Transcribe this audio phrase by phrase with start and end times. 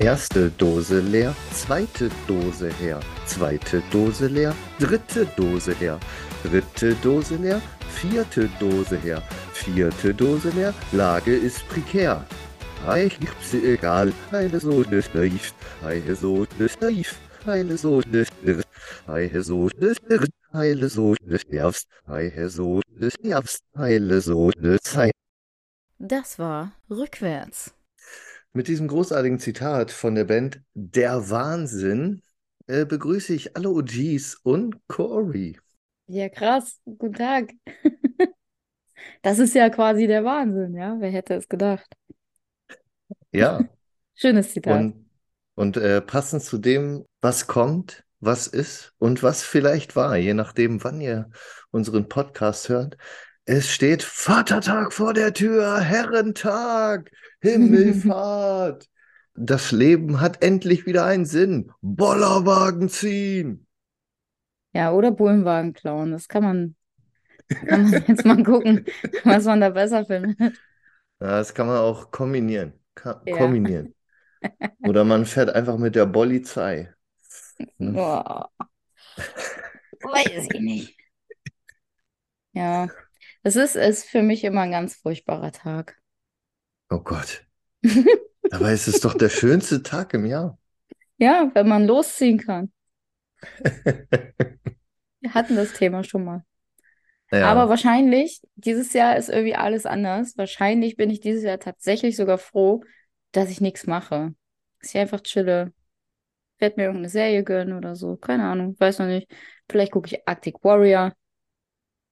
[0.00, 6.00] Erste Dose leer, zweite Dose her, zweite Dose leer, dritte Dose her,
[6.42, 7.60] dritte Dose leer,
[7.90, 9.22] vierte Dose her,
[9.52, 12.24] vierte Dose leer, Lage ist prekär.
[12.96, 15.52] Ich gib's egal, eine so nicht naiv,
[15.84, 18.62] eine so nicht naiv, eine so nicht irr,
[19.06, 24.86] eine so nicht irr, eine so nicht nervst, eine so nicht nervst, eine so nicht
[24.86, 25.10] sein.
[25.98, 27.74] Das war rückwärts.
[28.52, 32.22] Mit diesem großartigen Zitat von der Band Der Wahnsinn
[32.66, 35.58] äh, begrüße ich alle OGs und Corey.
[36.06, 36.80] Ja, krass.
[36.84, 37.50] Guten Tag.
[39.22, 40.96] Das ist ja quasi der Wahnsinn, ja?
[40.98, 41.94] Wer hätte es gedacht?
[43.32, 43.60] Ja,
[44.14, 44.80] Schönes Zitat.
[44.80, 45.10] und,
[45.54, 50.84] und äh, passend zu dem, was kommt, was ist und was vielleicht war, je nachdem,
[50.84, 51.30] wann ihr
[51.70, 52.96] unseren Podcast hört.
[53.50, 57.10] Es steht Vatertag vor der Tür, Herrentag,
[57.42, 58.88] Himmelfahrt.
[59.34, 61.72] Das Leben hat endlich wieder einen Sinn.
[61.82, 63.66] Bollerwagen ziehen.
[64.72, 66.12] Ja, oder Bullenwagen klauen.
[66.12, 66.76] Das kann man,
[67.66, 68.86] kann man jetzt mal gucken,
[69.24, 70.60] was man da besser findet.
[71.20, 72.72] Ja, das kann man auch kombinieren.
[72.94, 73.34] Ka Ja.
[73.36, 73.94] kombinieren.
[74.80, 76.94] Oder man fährt einfach mit der Polizei.
[77.78, 77.94] Hm.
[77.94, 78.50] Boah.
[80.02, 80.96] Weiß ich nicht.
[82.52, 82.88] Ja,
[83.42, 85.98] es ist, ist für mich immer ein ganz furchtbarer Tag.
[86.90, 87.46] Oh Gott.
[88.48, 90.58] Dabei ist es doch der schönste Tag im Jahr.
[91.18, 92.72] Ja, wenn man losziehen kann.
[95.20, 96.44] Wir hatten das Thema schon mal.
[97.40, 100.36] Aber Ja, wahrscheinlich, dieses Jahr ist irgendwie alles anders.
[100.36, 102.84] Wahrscheinlich bin ich dieses Jahr tatsächlich sogar froh,
[103.32, 104.34] dass ich nichts mache.
[104.80, 105.72] Dass ich einfach chille,
[106.58, 108.16] werde mir irgendeine Serie gönnen oder so.
[108.16, 109.30] Keine Ahnung, weiß noch nicht.
[109.70, 111.14] Vielleicht gucke ich Arctic Warrior.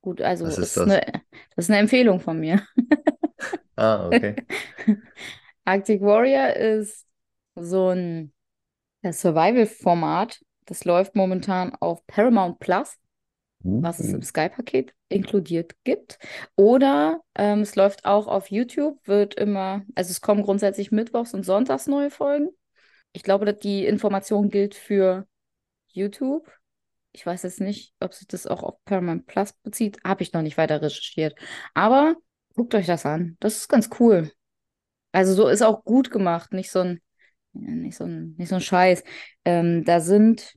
[0.08, 0.88] Gut, also was ist das?
[0.88, 1.02] eine,
[1.54, 2.62] das ist eine Empfehlung von mir.
[3.76, 4.34] Ah, okay.
[5.64, 7.06] Arctic Warrior ist
[7.54, 8.32] so ein
[9.04, 10.40] Survival-Format.
[10.64, 12.96] Das läuft momentan auf Paramount Plus.
[13.62, 16.18] was es im Uh, Sky-Paket inkludiert gibt.
[16.56, 21.44] Oder ähm, es läuft auch auf YouTube, wird immer, also es kommen grundsätzlich mittwochs und
[21.44, 22.48] sonntags neue Folgen.
[23.12, 25.26] Ich glaube, dass die Information gilt für
[25.88, 26.50] YouTube.
[27.18, 29.98] Ich weiß jetzt nicht, ob sich das auch auf Paramount Plus bezieht.
[30.04, 31.36] Habe ich noch nicht weiter recherchiert.
[31.74, 32.14] Aber
[32.54, 33.36] guckt euch das an.
[33.40, 34.30] Das ist ganz cool.
[35.10, 37.00] Also so ist auch gut gemacht, nicht so ein,
[37.54, 39.02] nicht so ein, nicht so ein Scheiß.
[39.44, 40.54] Ähm, da sind,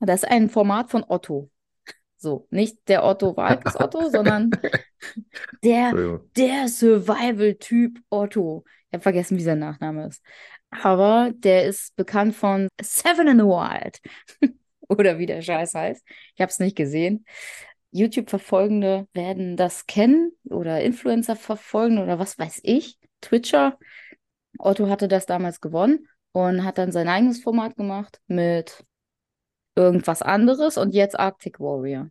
[0.00, 1.50] das ist ein Format von Otto.
[2.18, 4.50] So, nicht der Otto Walkes Otto, sondern
[5.64, 8.66] der, der Survival-Typ Otto.
[8.88, 10.22] Ich habe vergessen, wie sein Nachname ist.
[10.68, 13.98] Aber der ist bekannt von Seven in the Wild.
[14.98, 16.04] Oder wie der Scheiß heißt.
[16.34, 17.24] Ich habe es nicht gesehen.
[17.92, 22.98] YouTube-Verfolgende werden das kennen oder Influencer verfolgen oder was weiß ich.
[23.22, 23.78] Twitcher.
[24.58, 28.84] Otto hatte das damals gewonnen und hat dann sein eigenes Format gemacht mit
[29.76, 32.10] irgendwas anderes und jetzt Arctic Warrior.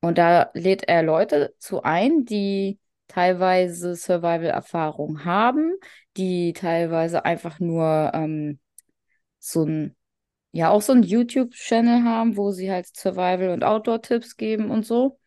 [0.00, 5.74] Und da lädt er Leute zu ein, die teilweise Survival-Erfahrung haben,
[6.16, 8.58] die teilweise einfach nur ähm,
[9.38, 9.96] so ein,
[10.54, 15.18] ja, auch so ein YouTube-Channel haben, wo sie halt Survival- und Outdoor-Tipps geben und so.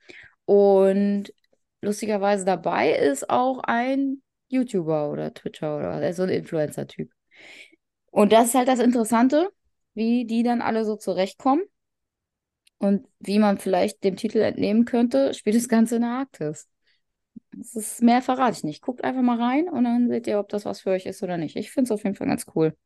[0.45, 1.33] Und
[1.81, 7.11] lustigerweise dabei ist auch ein YouTuber oder Twitcher oder also ein Influencer-Typ.
[8.09, 9.49] Und das ist halt das Interessante,
[9.95, 11.63] wie die dann alle so zurechtkommen.
[12.77, 16.69] Und wie man vielleicht dem Titel entnehmen könnte, spielt das Ganze in der Arktis.
[17.51, 18.81] Das ist, mehr verrate ich nicht.
[18.81, 21.35] Guckt einfach mal rein und dann seht ihr, ob das was für euch ist oder
[21.35, 21.57] nicht.
[21.57, 22.77] Ich finde es auf jeden Fall ganz cool.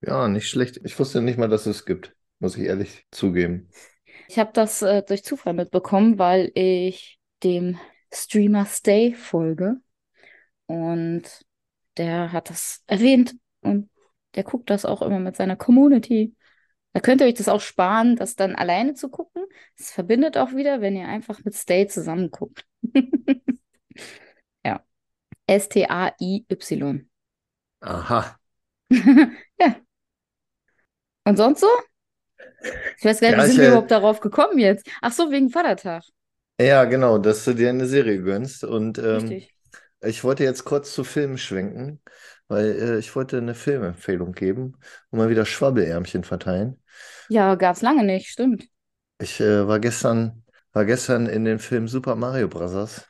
[0.00, 0.80] Ja, nicht schlecht.
[0.84, 3.68] Ich wusste nicht mal, dass es gibt, muss ich ehrlich zugeben.
[4.28, 7.78] Ich habe das äh, durch Zufall mitbekommen, weil ich dem
[8.12, 9.76] Streamer Stay folge
[10.66, 11.22] und
[11.96, 13.90] der hat das erwähnt und
[14.34, 16.34] der guckt das auch immer mit seiner Community.
[16.92, 19.44] Da könnt ihr euch das auch sparen, das dann alleine zu gucken.
[19.76, 22.64] Es verbindet auch wieder, wenn ihr einfach mit Stay zusammen guckt.
[24.64, 24.84] Ja,
[25.46, 27.08] S-T-A-I-Y.
[27.80, 28.38] Aha.
[29.60, 29.76] Ja,
[31.28, 31.68] und sonst so?
[32.98, 34.86] Ich weiß gar nicht, Ja, wie sind wir überhaupt darauf gekommen jetzt?
[35.00, 36.02] Ach so, wegen Vatertag.
[36.60, 38.64] ja, genau, dass du dir eine Serie gönnst.
[38.64, 39.42] Und ähm,
[40.02, 42.00] ich wollte jetzt kurz zu Filmen schwenken,
[42.48, 44.76] weil äh, ich wollte eine Filmempfehlung geben
[45.10, 46.82] und mal wieder Schwabbelärmchen verteilen.
[47.28, 48.64] Ja, gab's lange nicht, stimmt.
[49.20, 53.02] Ich äh, war gestern, war gestern in den Film Super Mario Bros.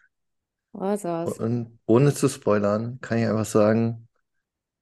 [0.73, 1.39] War's?
[1.39, 4.09] Und ohne zu spoilern, kann ich einfach sagen,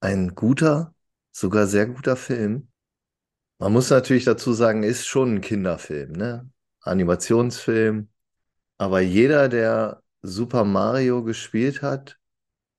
[0.00, 0.94] ein guter,
[1.32, 2.68] sogar sehr guter Film.
[3.58, 6.48] Man muss natürlich dazu sagen, ist schon ein Kinderfilm, ne?
[6.82, 8.08] Animationsfilm.
[8.78, 12.18] Aber jeder, der Super Mario gespielt hat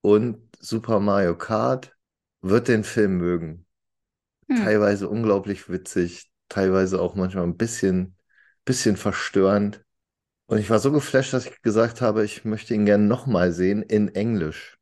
[0.01, 1.95] und Super Mario Kart,
[2.41, 3.65] wird den Film mögen.
[4.47, 4.57] Hm.
[4.57, 8.15] Teilweise unglaublich witzig, teilweise auch manchmal ein bisschen,
[8.63, 9.83] bisschen verstörend.
[10.45, 13.81] Und ich war so geflasht, dass ich gesagt habe, ich möchte ihn gerne nochmal sehen
[13.81, 14.77] in Englisch.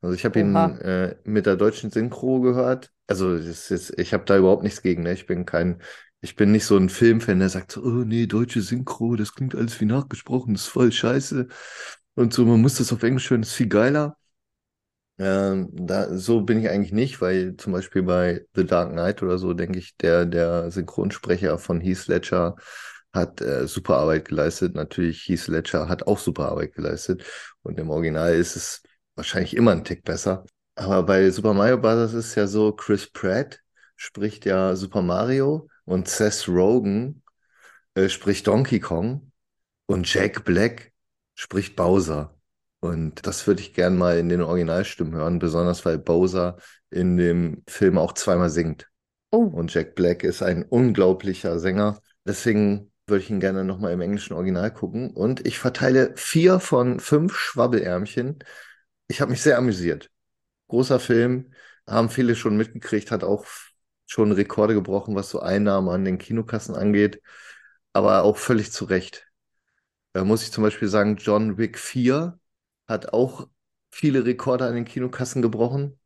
[0.00, 2.93] Also ich habe ihn äh, mit der deutschen Synchro gehört.
[3.06, 5.02] Also ist, ich habe da überhaupt nichts gegen.
[5.02, 5.12] Ne?
[5.12, 5.82] Ich bin kein,
[6.20, 9.54] ich bin nicht so ein Filmfan, der sagt so, oh nee, deutsche Synchro, das klingt
[9.54, 11.48] alles wie nachgesprochen, das ist voll scheiße.
[12.14, 14.16] Und so, man muss das auf Englisch hören, das ist viel geiler.
[15.18, 19.38] Ähm, da, so bin ich eigentlich nicht, weil zum Beispiel bei The Dark Knight oder
[19.38, 22.56] so, denke ich, der, der Synchronsprecher von Heath Ledger
[23.12, 24.74] hat äh, super Arbeit geleistet.
[24.74, 27.24] Natürlich, Heath Ledger hat auch super Arbeit geleistet.
[27.62, 28.82] Und im Original ist es
[29.14, 30.44] wahrscheinlich immer ein Tick besser.
[30.76, 32.12] Aber bei Super Mario Bros.
[32.12, 33.60] ist es ja so, Chris Pratt
[33.96, 37.22] spricht ja Super Mario und Seth Rogen
[37.94, 39.30] äh, spricht Donkey Kong
[39.86, 40.92] und Jack Black
[41.34, 42.36] spricht Bowser.
[42.80, 46.58] Und das würde ich gern mal in den Originalstimmen hören, besonders weil Bowser
[46.90, 48.88] in dem Film auch zweimal singt.
[49.30, 52.00] Oh, Und Jack Black ist ein unglaublicher Sänger.
[52.26, 55.10] Deswegen würde ich ihn gerne nochmal im englischen Original gucken.
[55.10, 58.38] Und ich verteile vier von fünf Schwabbelärmchen.
[59.08, 60.10] Ich habe mich sehr amüsiert.
[60.68, 61.52] Großer Film,
[61.86, 63.46] haben viele schon mitgekriegt, hat auch
[64.06, 67.20] schon Rekorde gebrochen, was so Einnahmen an den Kinokassen angeht.
[67.92, 69.26] Aber auch völlig zu Recht.
[70.12, 72.38] Da muss ich zum Beispiel sagen, John Wick 4
[72.88, 73.48] hat auch
[73.90, 75.98] viele Rekorde an den Kinokassen gebrochen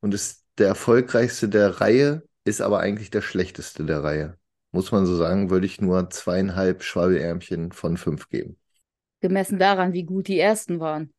[0.00, 4.38] und ist der erfolgreichste der Reihe, ist aber eigentlich der schlechteste der Reihe.
[4.72, 8.58] Muss man so sagen, würde ich nur zweieinhalb Schwabbelärmchen von fünf geben.
[9.20, 11.12] gemessen daran, wie gut die ersten waren.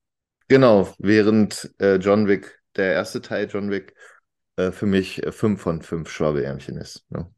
[0.47, 3.95] Genau, während äh, John Wick, der erste Teil John Wick,
[4.57, 7.09] äh, für mich äh, fünf von fünf Schwabbelärmchen ist.
[7.11, 7.29] Ne?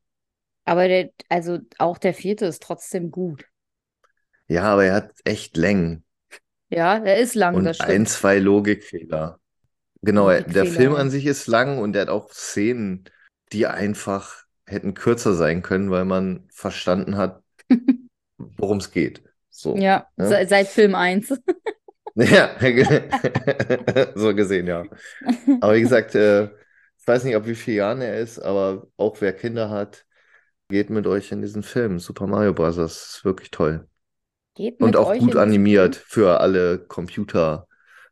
[0.63, 3.45] Aber der, also auch der vierte ist trotzdem gut.
[4.47, 6.03] Ja, aber er hat echt Längen
[6.69, 8.09] Ja, der ist lang, das und ein, stimmt.
[8.09, 9.39] zwei Logikfehler.
[10.01, 13.05] Genau, er- der Logikfehler, Film an sich ist lang und er hat auch Szenen,
[13.51, 17.43] die einfach hätten kürzer sein können, weil man verstanden hat,
[18.37, 19.23] worum es geht.
[19.49, 19.75] So.
[19.75, 20.29] Ja, ne?
[20.29, 21.29] se seit Film 1.
[22.15, 22.55] Ja,
[24.15, 24.85] so gesehen, ja.
[25.59, 29.21] Aber wie gesagt, äh, ich weiß nicht, ab wie vielen Jahren er ist, aber auch
[29.21, 30.05] wer Kinder hat,
[30.69, 31.99] geht mit euch in diesen Film.
[31.99, 32.77] Super Mario Bros.
[32.77, 33.87] Das ist wirklich toll.
[34.53, 37.67] Geht Und mit auch euch gut animiert für alle Computer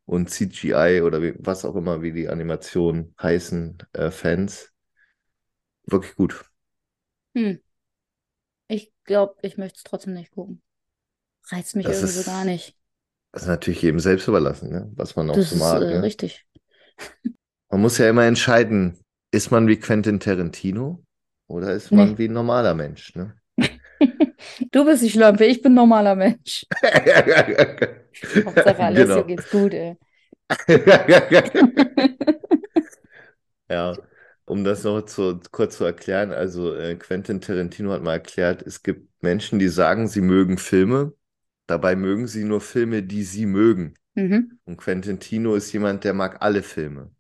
[0.06, 4.74] und CGI oder wie, was auch immer, wie die Animationen heißen, äh, Fans.
[5.86, 6.46] Wirklich gut.
[7.36, 7.58] Hm.
[8.70, 10.62] Ich glaube, ich möchte es trotzdem nicht gucken.
[11.52, 12.77] Reizt mich Das irgendwie so gar ist, nicht.
[13.38, 14.92] Das ist natürlich jedem selbst überlassen, ne?
[14.96, 16.02] Was man auch Das so ist mag, äh, ne?
[16.02, 16.46] richtig.
[17.70, 18.98] Man muss ja immer entscheiden,
[19.32, 21.04] ist man wie Quentin Tarantino
[21.48, 22.18] oder ist man Nee.
[22.18, 23.36] wie ein normaler Mensch, ne?
[24.72, 26.66] Du bist die Schlampe, ich bin ein normaler Mensch.
[28.46, 29.26] Hauptsache Alessio Genau.
[29.26, 29.98] geht's gut, ey.
[33.70, 34.02] Ja,
[34.46, 38.82] um das noch zu, kurz zu erklären, also äh, Quentin Tarantino hat mal erklärt, es
[38.84, 41.14] gibt Menschen, die sagen, sie mögen Filme,
[41.68, 43.94] dabei mögen sie nur Filme, die sie mögen.
[44.16, 44.60] Mhm.
[44.66, 47.12] Und Quentin Tarantino ist jemand, der mag alle Filme.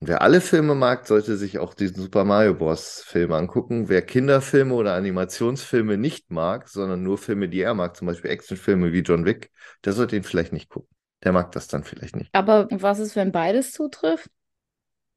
[0.00, 3.02] Und wer alle Filme mag, sollte sich auch diesen Super Mario Bros.
[3.06, 3.88] Film angucken.
[3.88, 8.92] Wer Kinderfilme oder Animationsfilme nicht mag, sondern nur Filme, die er mag, zum Beispiel Actionfilme
[8.92, 9.50] wie John Wick,
[9.84, 10.88] der sollte ihn vielleicht nicht gucken.
[11.22, 12.30] Der mag das dann vielleicht nicht.
[12.32, 14.30] Aber was ist, wenn beides zutrifft?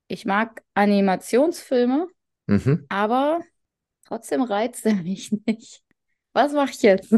[0.08, 2.08] Ich mag Animationsfilme,
[2.48, 2.86] Mhm.
[2.90, 3.40] aber
[4.06, 5.82] trotzdem reizt er mich nicht.
[6.34, 7.16] Was mache ich jetzt?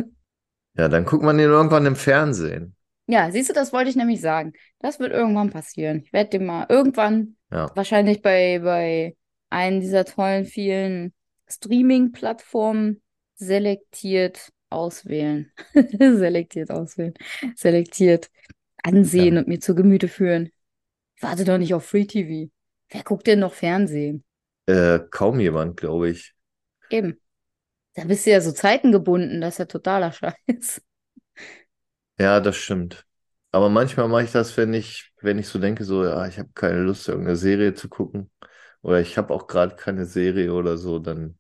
[0.78, 2.76] Ja, dann guckt man ihn irgendwann im Fernsehen.
[3.08, 4.54] Ja, siehst du, das wollte ich nämlich sagen.
[4.80, 6.02] Das wird irgendwann passieren.
[6.06, 7.70] Ich werde den mal irgendwann, Ja.
[7.76, 9.16] wahrscheinlich bei, bei
[9.50, 11.14] einem dieser tollen vielen
[11.48, 13.02] Streaming-Plattformen
[13.36, 15.52] selektiert auswählen.
[16.00, 17.14] Selektiert auswählen.
[17.56, 18.30] Selektiert
[18.84, 19.42] ansehen Ja.
[19.42, 20.50] und mir zu Gemüte führen.
[21.16, 22.52] Ich warte doch nicht auf Free TV.
[22.90, 24.24] Wer guckt denn noch Fernsehen?
[24.68, 26.34] Äh, kaum jemand, glaube ich.
[26.90, 27.20] Eben.
[27.96, 30.82] Da bist du ja so zeitengebunden, das ist ja totaler Scheiß.
[32.20, 33.06] Ja, das stimmt.
[33.52, 36.50] Aber manchmal mache ich das, wenn ich, wenn ich so denke, so, ja, ich habe
[36.54, 38.32] keine Lust, irgendeine Serie zu gucken.
[38.82, 41.38] Oder ich habe auch gerade keine Serie oder so, dann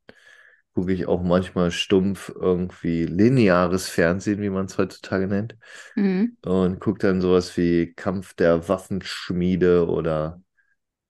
[0.73, 5.57] gucke ich auch manchmal stumpf irgendwie lineares Fernsehen, wie man es heutzutage nennt.
[5.95, 6.35] Mhm.
[6.43, 10.41] Und gucke dann sowas wie Kampf der Waffenschmiede oder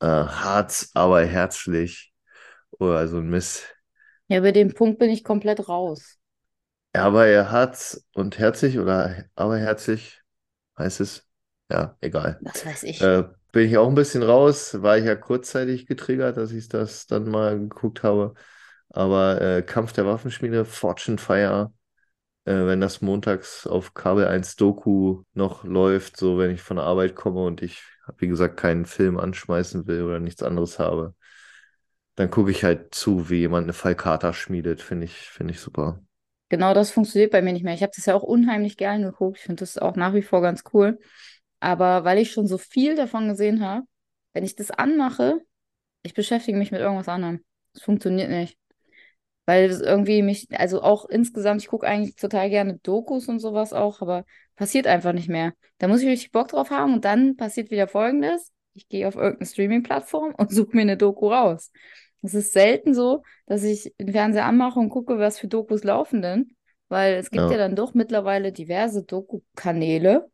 [0.01, 2.13] äh, Harz, aber herzlich
[2.71, 3.74] oder so ein Mist.
[4.27, 6.17] Ja, bei dem Punkt bin ich komplett raus.
[6.93, 10.21] Aber er Harz und herzlich oder aber herzlich
[10.77, 11.27] heißt es.
[11.71, 12.39] Ja, egal.
[12.41, 13.01] Was weiß ich.
[13.01, 17.07] Äh, bin ich auch ein bisschen raus, war ich ja kurzzeitig getriggert, dass ich das
[17.07, 18.33] dann mal geguckt habe.
[18.89, 21.73] Aber äh, Kampf der Waffenschmiede, Fortune Fire,
[22.45, 26.85] äh, wenn das montags auf Kabel 1 Doku noch läuft, so wenn ich von der
[26.85, 27.83] Arbeit komme und ich,
[28.17, 31.15] wie gesagt, keinen Film anschmeißen will oder nichts anderes habe,
[32.15, 34.81] Dann gucke ich halt zu, wie jemand eine Fallkarte schmiedet.
[34.81, 35.99] Finde ich, finde ich super.
[36.49, 37.73] Genau das funktioniert bei mir nicht mehr.
[37.73, 39.37] Ich habe das ja auch unheimlich gern geguckt.
[39.37, 40.99] Ich finde das auch nach wie vor ganz cool.
[41.59, 43.85] Aber weil ich schon so viel davon gesehen habe,
[44.33, 45.41] wenn ich das anmache,
[46.03, 47.43] ich beschäftige mich mit irgendwas anderem.
[47.73, 48.57] Es funktioniert nicht.
[49.45, 53.73] Weil das irgendwie mich, also auch insgesamt, ich gucke eigentlich total gerne Dokus und sowas
[53.73, 55.53] auch, aber passiert einfach nicht mehr.
[55.77, 58.51] Da muss ich richtig Bock drauf haben und dann passiert wieder Folgendes.
[58.73, 61.71] Ich gehe auf irgendeine Streaming-Plattform und suche mir eine Doku raus.
[62.25, 66.21] Es ist selten so, dass ich den Fernseher anmache und gucke, was für Dokus laufen
[66.21, 66.55] denn,
[66.89, 67.57] weil es gibt ja, Ja.
[67.57, 70.29] dann doch mittlerweile diverse Doku-Kanäle,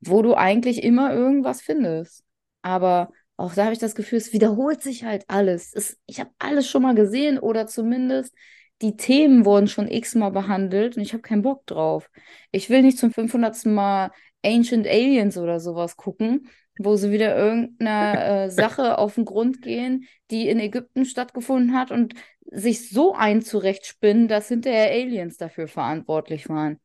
[0.00, 2.24] wo du eigentlich immer irgendwas findest.
[2.62, 5.72] Aber auch da habe ich das Gefühl, es wiederholt sich halt alles.
[5.74, 8.34] Es, ich habe alles schon mal gesehen oder zumindest
[8.82, 12.10] die Themen wurden schon x-mal behandelt und ich habe keinen Bock drauf.
[12.50, 13.70] Ich will nicht zum 500.
[13.70, 14.10] Mal
[14.44, 16.48] Ancient Aliens oder sowas gucken,
[16.84, 21.90] wo sie wieder irgendeiner äh, Sache auf den Grund gehen, die in Ägypten stattgefunden hat
[21.90, 26.80] und sich so einzurechtspinnen, dass hinterher Aliens dafür verantwortlich waren.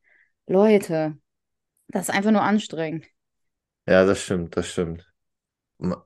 [0.47, 1.17] Leute,
[1.89, 3.05] das ist einfach nur anstrengend.
[3.87, 5.05] Ja, das stimmt, das stimmt.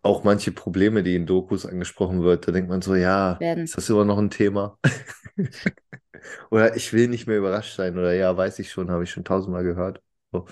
[0.02, 3.64] Auch manche Probleme, die in Dokus angesprochen wird, da denkt man so, ja, Werden.
[3.64, 4.78] ist das immer noch ein Thema?
[6.52, 7.98] Oder ich will nicht mehr überrascht sein.
[7.98, 10.02] Oder ja, weiß ich schon, habe ich schon tausendmal gehört.
[10.32, 10.46] So.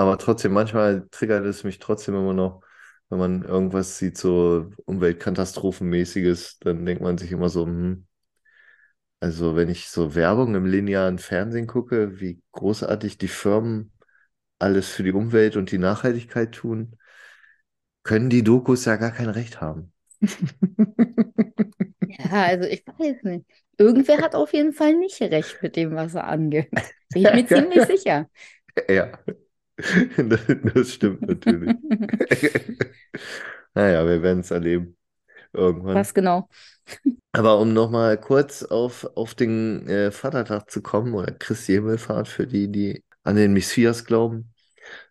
[0.00, 2.62] Aber trotzdem, manchmal triggert es mich trotzdem immer noch,
[3.10, 8.06] wenn man irgendwas sieht, so Umweltkatastrophenmäßiges, dann denkt man sich immer so, hm,
[9.20, 13.92] also wenn ich so Werbung im linearen Fernsehen gucke, wie großartig die Firmen
[14.58, 16.98] alles für die Umwelt und die Nachhaltigkeit tun,
[18.02, 19.94] können die Dokus ja gar kein Recht haben.
[22.06, 23.46] Ja, also ich weiß nicht.
[23.78, 26.94] Irgendwer hat auf jeden Fall nicht recht mit dem, was er angibt.
[27.12, 28.28] Bin ich mir ziemlich sicher.
[28.88, 29.10] Ja,
[30.16, 30.40] das,
[30.74, 31.76] das stimmt natürlich.
[33.74, 34.96] Naja, wir werden es erleben
[35.52, 35.94] irgendwann.
[35.96, 36.48] Was genau?
[37.32, 42.46] Aber um nochmal kurz auf, auf den äh, Vatertag zu kommen oder Christi Himmelfahrt für
[42.46, 44.52] die, die an den Messias glauben,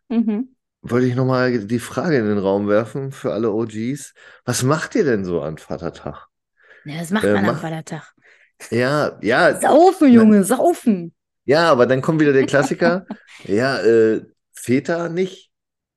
[0.10, 0.56] Mhm.
[0.82, 4.14] wollte ich nochmal die Frage in den Raum werfen für alle OGs.
[4.46, 6.28] Was macht ihr denn so an Vatertag?
[6.86, 8.14] Ja, das macht Äh, man am mach- Vatertag.
[8.72, 11.14] Ja, ja, Saufen, Junge, saufen.
[11.46, 13.06] ja, aber dann kommt wieder der Klassiker.
[13.46, 14.26] Ja, äh,
[14.60, 15.52] Väter nicht.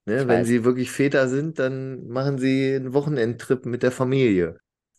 [0.04, 0.26] Ne?
[0.28, 4.58] Wenn sie wirklich Väter sind, dann machen sie einen Wochenendtrip mit der Familie.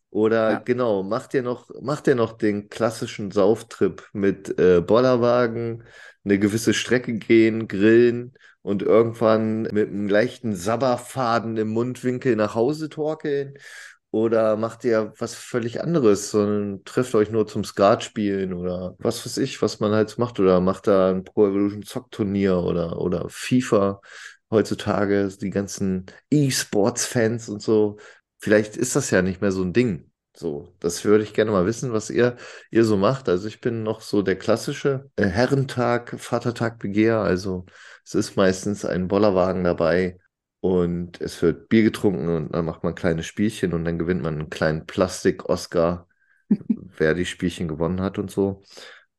[0.09, 0.59] Oder Ja.
[0.59, 5.83] genau, macht ihr noch, macht ihr noch den klassischen Sauftrip mit äh, Bollerwagen,
[6.23, 12.89] eine gewisse Strecke gehen, grillen und irgendwann mit einem leichten Sabberfaden im Mundwinkel nach Hause
[12.89, 13.55] torkeln?
[14.13, 19.25] Oder macht ihr was völlig anderes, sondern trefft euch nur zum Skat spielen oder was
[19.25, 20.39] weiß ich, was man halt so macht?
[20.39, 24.01] Oder macht da ein Pro Evolution Zock Turnier oder, oder FIFA
[24.51, 27.97] heutzutage, die ganzen E-Sports-Fans und so.
[28.37, 30.11] Vielleicht ist das ja nicht mehr so ein Ding.
[30.37, 32.37] So, das würde ich gerne mal wissen, was ihr,
[32.69, 33.27] ihr so macht.
[33.29, 37.17] Also ich bin noch so der klassische äh, Herrentag, Vatertag Begehr.
[37.17, 37.65] Also
[38.05, 40.19] es ist meistens ein Bollerwagen dabei
[40.63, 44.35] und es wird Bier getrunken und dann macht man kleine Spielchen und dann gewinnt man
[44.39, 46.07] einen kleinen Plastik-Oscar,
[46.49, 48.61] wer die Spielchen gewonnen hat und so.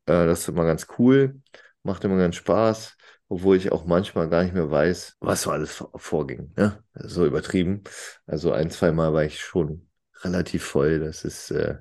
[0.06, 1.42] Äh, das ist immer ganz cool,
[1.82, 2.96] macht immer ganz Spaß,
[3.28, 6.52] obwohl ich auch manchmal gar nicht mehr weiß, was so alles vor- vorging.
[6.56, 6.82] Ne?
[6.94, 7.82] So übertrieben.
[8.26, 9.90] Also ein, zwei Mal war ich schon
[10.22, 11.00] relativ voll.
[11.00, 11.78] Das ist, äh,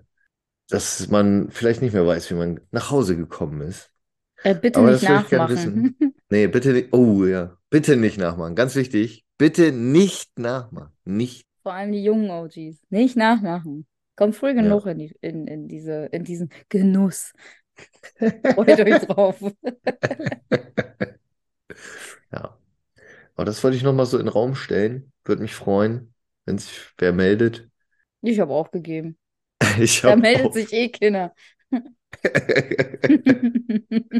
[0.69, 3.92] dass man vielleicht nicht mehr weiß, wie man nach Hause gekommen ist.
[4.43, 5.95] Äh, bitte Aber nicht nachmachen.
[6.29, 6.93] Nee, bitte nicht.
[6.93, 8.55] Oh ja, bitte nicht nachmachen.
[8.55, 9.23] Ganz wichtig.
[9.37, 10.91] Bitte nicht nachmachen.
[11.05, 11.45] Nicht.
[11.61, 12.83] Vor allem die jungen OGs.
[12.89, 13.85] Nicht nachmachen.
[14.15, 14.61] Kommt früh Ja.
[14.61, 17.33] genug in, die, in, in, diese, in diesen Genuss.
[18.55, 19.39] Freut euch drauf.
[22.31, 22.57] Ja.
[23.35, 25.11] Aber das wollte ich nochmal so in den Raum stellen.
[25.25, 26.13] Würde mich freuen,
[26.45, 27.69] wenn sich wer meldet.
[28.21, 29.17] Ich habe aufgegeben.
[29.79, 30.53] Ich Da hab meldet auch.
[30.53, 31.33] sich eh keiner.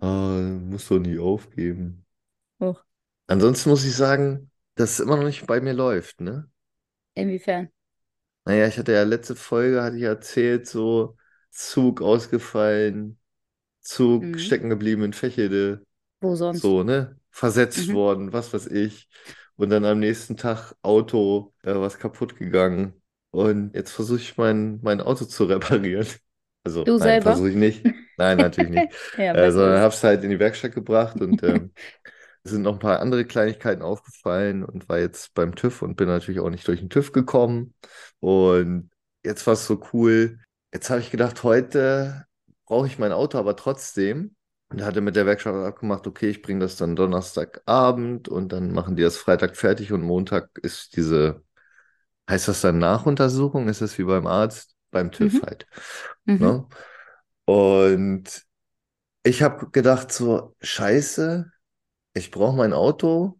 [0.00, 2.04] Ah, muss doch nie aufgeben.
[2.60, 2.84] Och,
[3.28, 6.50] Ansonsten muss ich sagen, dass es immer noch nicht bei mir läuft, ne?
[7.14, 7.70] inwiefern?
[8.44, 11.16] Naja, ich hatte ja letzte Folge, hatte ich erzählt, so
[11.50, 13.18] Zug ausgefallen,
[13.80, 14.40] Zug Mhm.
[14.40, 15.86] stecken geblieben in Fächede,
[16.22, 16.72] Wo sonst?
[16.72, 17.18] so, ne?
[17.30, 17.94] Versetzt Mhm.
[17.94, 19.08] worden, was weiß ich.
[19.56, 23.02] Und dann am nächsten Tag Auto, äh, was kaputt gegangen.
[23.30, 26.06] Und jetzt versuche ich mein, mein Auto zu reparieren.
[26.64, 27.20] Also, Du nein, selber?
[27.20, 27.86] versuche ich nicht.
[28.16, 28.92] Nein, natürlich nicht.
[29.16, 31.72] Ja, Äh, sondern habe es halt in die Werkstatt gebracht und ähm,
[32.42, 36.08] es sind noch ein paar andere Kleinigkeiten aufgefallen und war jetzt beim TÜV und bin
[36.08, 37.74] natürlich auch nicht durch den TÜV gekommen.
[38.20, 38.90] Und
[39.24, 40.38] jetzt war es so cool.
[40.72, 42.26] Jetzt habe ich gedacht, heute
[42.66, 44.36] brauche ich mein Auto aber trotzdem.
[44.70, 48.94] Und hatte mit der Werkstatt abgemacht, okay, ich bringe das dann Donnerstagabend und dann machen
[48.96, 51.42] die das Freitag fertig und Montag ist diese,
[52.30, 53.68] heißt das dann Nachuntersuchung?
[53.68, 54.76] Ist das wie beim Arzt?
[54.90, 55.42] Beim TÜV Mhm.
[55.42, 55.66] halt.
[56.24, 56.38] Mhm.
[56.38, 56.66] Ne?
[57.44, 58.46] Und
[59.22, 61.50] ich habe gedacht so, scheiße,
[62.14, 63.38] ich brauche mein Auto.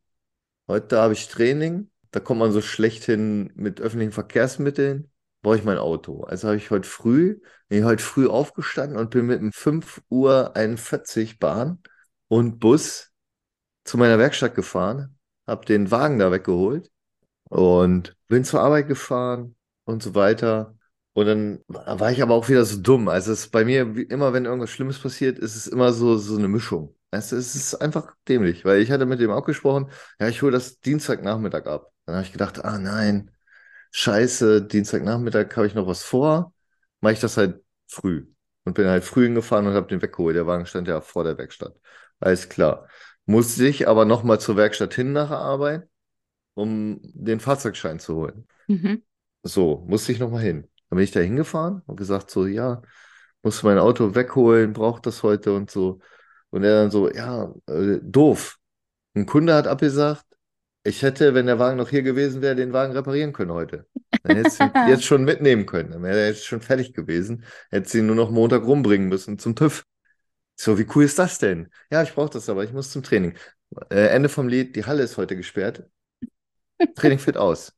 [0.68, 1.90] Heute habe ich Training.
[2.10, 5.10] Da kommt man so schlecht hin mit öffentlichen Verkehrsmitteln.
[5.42, 6.24] Brauche ich mein Auto.
[6.24, 10.02] Also habe ich heute früh, bin ich heute früh aufgestanden und bin mit einem 5
[10.10, 11.82] Uhr 41 Bahn
[12.28, 13.10] und Bus
[13.84, 16.90] zu meiner Werkstatt gefahren, habe den Wagen da weggeholt
[17.48, 20.76] und bin zur Arbeit gefahren und so weiter.
[21.12, 23.08] Und dann war ich aber auch wieder so dumm.
[23.08, 26.16] Also es ist bei mir, wie immer, wenn irgendwas Schlimmes passiert, ist es immer so,
[26.18, 26.94] so eine Mischung.
[27.10, 29.90] Also es ist einfach dämlich, weil ich hatte mit dem auch gesprochen,
[30.20, 31.92] ja, ich hole das Dienstagnachmittag ab.
[32.06, 33.32] Dann habe ich gedacht, ah nein,
[33.90, 36.54] scheiße, Dienstagnachmittag habe ich noch was vor,
[37.00, 38.26] mache ich das halt früh.
[38.64, 40.36] Und bin halt früh hingefahren und habe den weggeholt.
[40.36, 41.74] Der Wagen stand ja vor der Werkstatt.
[42.20, 42.88] Alles klar.
[43.26, 45.88] Musste ich aber nochmal zur Werkstatt hin nach der Arbeit,
[46.54, 48.46] um den Fahrzeugschein zu holen.
[48.68, 49.02] Mhm.
[49.42, 50.69] So, musste ich nochmal hin.
[50.90, 52.82] Dann bin ich da hingefahren und gesagt so, ja,
[53.42, 56.00] muss mein Auto wegholen, braucht das heute und so.
[56.50, 58.58] Und er dann so, ja, äh, doof.
[59.14, 60.24] Ein Kunde hat abgesagt,
[60.82, 63.86] ich hätte, wenn der Wagen noch hier gewesen wäre, den Wagen reparieren können heute.
[64.22, 65.90] Dann hätte ich ihn jetzt schon mitnehmen können.
[65.90, 67.44] Dann wäre er jetzt schon fertig gewesen.
[67.70, 69.84] Hätte sie ihn nur noch Montag rumbringen müssen zum TÜV.
[70.56, 71.68] So, wie cool ist das denn?
[71.90, 73.34] Ja, ich brauche das aber, ich muss zum Training.
[73.90, 75.84] Äh, Ende vom Lied, die Halle ist heute gesperrt.
[76.96, 77.74] Training fit aus.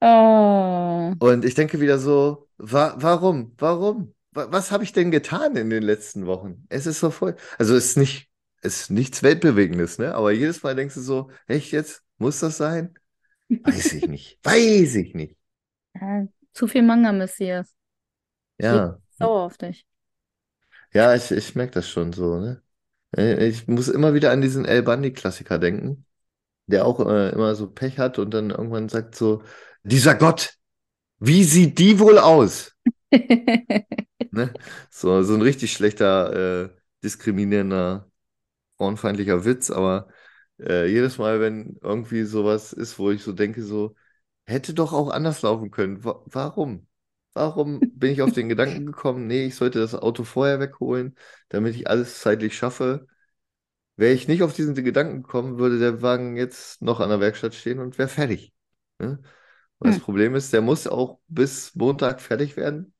[0.00, 1.12] Oh.
[1.18, 3.52] Und ich denke wieder so, wa warum?
[3.58, 4.14] Warum?
[4.32, 6.66] Wa was habe ich denn getan in den letzten Wochen?
[6.68, 7.36] Es ist so voll.
[7.58, 8.30] Also es ist nicht,
[8.62, 10.14] es ist nichts Weltbewegendes, ne?
[10.14, 12.02] Aber jedes Mal denkst du so, echt jetzt?
[12.18, 12.98] Muss das sein?
[13.64, 14.40] Weiß ich nicht.
[14.44, 15.36] Weiß ich nicht.
[16.54, 17.74] Zu viel Manga-Messias.
[18.58, 18.98] Ich bin Ja.
[19.10, 19.86] sauer auf dich.
[20.92, 22.62] Ja, ich, ich merke das schon so, ne?
[23.16, 26.06] Ich muss immer wieder an diesen El Bandi-Klassiker denken,
[26.66, 29.42] der auch äh, immer so Pech hat und dann irgendwann sagt so,
[29.84, 30.54] dieser Gott,
[31.18, 32.72] wie sieht die wohl aus?
[34.30, 34.52] Ne?
[34.90, 36.70] So, so ein richtig schlechter, äh,
[37.02, 38.10] diskriminierender,
[38.78, 40.08] frauenfeindlicher Witz, aber
[40.60, 43.96] äh, jedes Mal, wenn irgendwie sowas ist, wo ich so denke, so,
[44.46, 46.04] hätte doch auch anders laufen können.
[46.04, 46.86] Wa warum?
[47.34, 51.16] Warum bin ich auf den Gedanken gekommen, nee, ich sollte das Auto vorher wegholen,
[51.48, 53.06] damit ich alles zeitlich schaffe?
[53.96, 57.54] Wäre ich nicht auf diesen Gedanken gekommen, würde der Wagen jetzt noch an der Werkstatt
[57.54, 58.52] stehen und wäre fertig.
[58.98, 59.22] Ne?
[59.78, 60.00] Und das Hm.
[60.00, 62.94] Problem ist, der muss auch bis Montag fertig werden,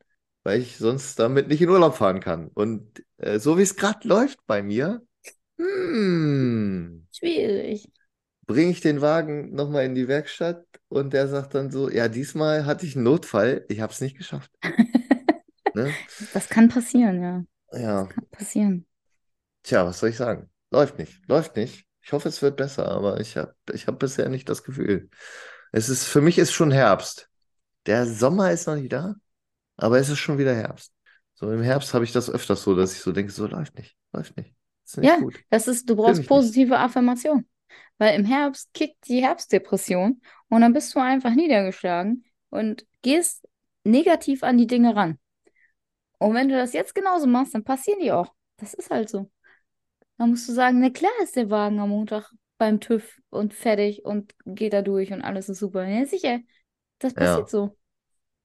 [0.45, 2.49] weil ich sonst damit nicht in Urlaub fahren kann.
[2.49, 5.03] Und äh, so wie es gerade läuft bei mir,
[5.59, 7.89] hm, Schwierig.
[8.47, 12.65] bringe ich den Wagen nochmal in die Werkstatt und der sagt dann so, ja, diesmal
[12.67, 14.51] hatte ich einen Notfall, ich habe es nicht geschafft.
[15.75, 15.99] Ne?
[16.33, 17.45] Das kann passieren, ja.
[17.73, 18.87] Ja, Kann passieren.
[19.63, 20.51] tja, was soll ich sagen?
[20.71, 21.87] Läuft nicht, läuft nicht.
[22.03, 25.11] Ich hoffe, es wird besser, aber ich habe ich hab bisher nicht das Gefühl.
[25.73, 27.29] Es ist, für mich ist schon Herbst.
[27.87, 29.17] Der Sommer ist noch nicht da,
[29.77, 30.93] aber es ist schon wieder Herbst.
[31.35, 33.97] So im Herbst habe ich das öfters so, dass ich so denke, so läuft nicht,
[34.13, 34.55] läuft nicht.
[34.87, 35.45] Ist nicht Ja, gut.
[35.51, 36.49] das ist, du brauchst mich nicht.
[36.49, 37.47] positive Affirmation.
[37.99, 43.47] Weil im Herbst kickt die Herbstdepression und dann bist du einfach niedergeschlagen und gehst
[43.85, 45.19] negativ an die Dinge ran.
[46.19, 48.33] Und wenn du das jetzt genauso machst, dann passieren die auch.
[48.57, 49.31] Das ist halt so.
[50.19, 54.05] Dann musst du sagen, na klar ist der Wagen am Montag beim TÜV und fertig
[54.05, 55.87] und geht da durch und alles ist super.
[55.87, 56.41] Ja, sicher.
[56.99, 57.77] Das passiert Ja, so.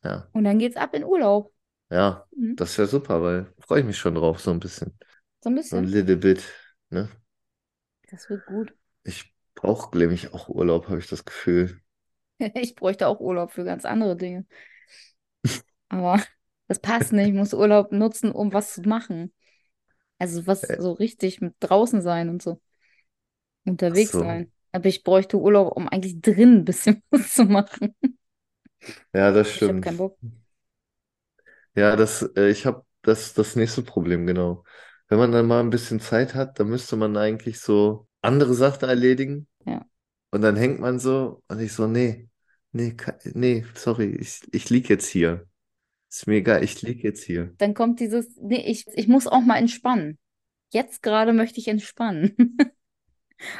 [0.03, 1.53] ja, Und dann geht's ab in Urlaub.
[1.89, 2.27] ja.
[2.35, 2.55] Mhm.
[2.55, 4.97] Das wäre super, weil freue ich mich schon drauf, so ein bisschen.
[5.43, 5.87] So ein So ein bisschen.
[5.87, 6.43] little bit,
[6.91, 7.09] ne?
[8.11, 8.75] Das wird gut.
[9.03, 11.79] Ich brauche, glaube ich, auch Urlaub, habe ich das Gefühl.
[12.55, 14.45] Ich bräuchte auch Urlaub für ganz andere Dinge.
[15.89, 16.21] Aber
[16.67, 17.27] das passt nicht.
[17.29, 19.33] Ich muss Urlaub nutzen, um was zu machen.
[20.19, 22.61] Also was Äh, so richtig mit draußen sein und so.
[23.65, 24.19] Unterwegs so.
[24.19, 24.51] sein.
[24.71, 27.95] Aber ich bräuchte Urlaub, um eigentlich drin ein bisschen was zu machen.
[29.13, 29.97] Ja, das Ich habe keinen stimmt.
[29.97, 30.17] Bock.
[31.75, 34.63] Ja, das, äh, ich habe das, das nächste Problem, genau.
[35.07, 38.87] Wenn man dann mal ein bisschen Zeit hat, dann müsste man eigentlich so andere Sachen
[38.89, 39.47] erledigen.
[39.65, 39.85] Ja.
[40.31, 42.29] Und dann hängt man so und ich so, nee,
[42.71, 42.95] nee,
[43.33, 45.47] nee, sorry, ich, ich lieg jetzt hier.
[46.09, 47.55] Ist mir egal, ich lieg jetzt hier.
[47.57, 50.17] Dann kommt dieses, nee, ich, ich muss auch mal entspannen.
[50.71, 52.35] Jetzt gerade möchte ich entspannen.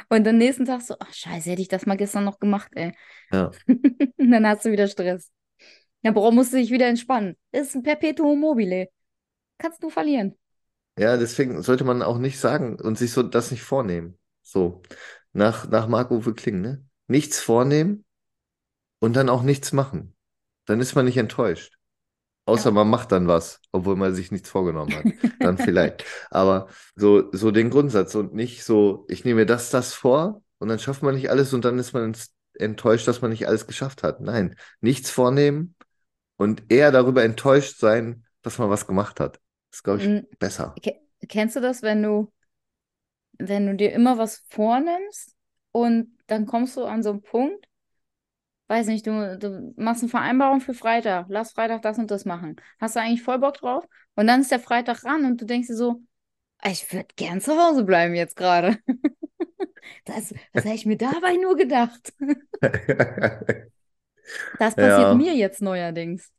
[0.08, 2.92] Und am nächsten Tag so, ach scheiße, hätte ich das mal gestern noch gemacht, ey.
[3.30, 5.30] Ja, Und dann hast du wieder Stress.
[6.02, 7.36] Ja, warum musst du dich wieder entspannen?
[7.52, 8.88] Das ist ein Perpetuum mobile.
[9.58, 10.36] Kannst du verlieren.
[10.98, 14.18] ja, deswegen sollte man auch nicht sagen und sich so das nicht vornehmen.
[14.42, 14.82] So,
[15.32, 16.84] nach, nach Marc-Uwe Kling, ne?
[17.06, 18.04] Nichts vornehmen
[19.00, 20.14] und dann auch nichts machen.
[20.66, 21.76] Dann ist man nicht enttäuscht.
[22.44, 22.72] Außer Ja.
[22.72, 25.12] man macht dann was, obwohl man sich nichts vorgenommen hat.
[25.40, 26.04] Dann vielleicht.
[26.30, 30.68] Aber so, so den Grundsatz und nicht so, ich nehme mir das, das vor und
[30.68, 32.14] dann schafft man nicht alles und dann ist man
[32.54, 34.20] enttäuscht, dass man nicht alles geschafft hat.
[34.20, 35.74] Nein, nichts vornehmen
[36.36, 39.36] und eher darüber enttäuscht sein, dass man was gemacht hat.
[39.70, 40.74] Das ist, glaube ich, Mm, besser.
[40.82, 42.32] ke- Kennst du das, wenn du,
[43.38, 45.34] wenn du dir immer was vornimmst
[45.72, 47.66] und dann kommst du an so einen Punkt,
[48.68, 52.56] weiß nicht, du, du machst eine Vereinbarung für Freitag, lass Freitag das und das machen.
[52.80, 53.86] Hast du eigentlich voll Bock drauf?
[54.16, 56.02] Und dann ist der Freitag ran und du denkst dir so,
[56.58, 58.78] "Ah, ich würde gern zu Hause bleiben jetzt gerade.
[60.04, 62.12] Das, was habe ich mir dabei nur gedacht?
[64.58, 66.32] Das passiert Ja, mir jetzt neuerdings.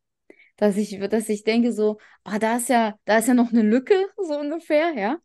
[0.57, 3.63] Dass ich, dass ich denke so, ah, da ist ja, da ist ja noch eine
[3.63, 5.19] Lücke, so ungefähr, ja.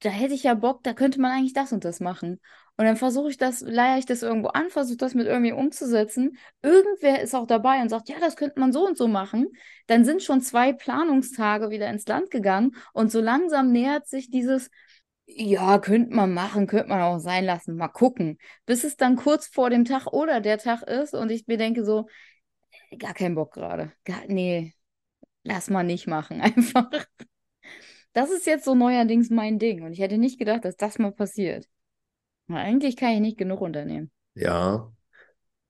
[0.00, 2.40] Da hätte ich ja Bock, da könnte man eigentlich das und das machen.
[2.82, 6.36] Und dann versuche ich das, leier ich das irgendwo an, versuche das mit irgendwie umzusetzen.
[6.62, 9.46] Irgendwer ist auch dabei und sagt, ja, das könnte man so und so machen.
[9.86, 14.68] Dann sind schon zwei Planungstage wieder ins Land gegangen und so langsam nähert sich dieses,
[15.26, 18.36] ja, könnte man machen, könnte man auch sein lassen, mal gucken.
[18.66, 21.84] Bis es dann kurz vor dem Tag oder der Tag ist und ich mir denke
[21.84, 22.08] so,
[22.98, 23.92] gar keinen Bock gerade.
[24.26, 24.74] Nee,
[25.44, 26.90] lass mal nicht machen, einfach.
[28.12, 31.12] Das ist jetzt so neuerdings mein Ding und ich hätte nicht gedacht, dass das mal
[31.12, 31.68] passiert.
[32.48, 34.10] Eigentlich kann ich nicht genug unternehmen.
[34.34, 34.92] ja,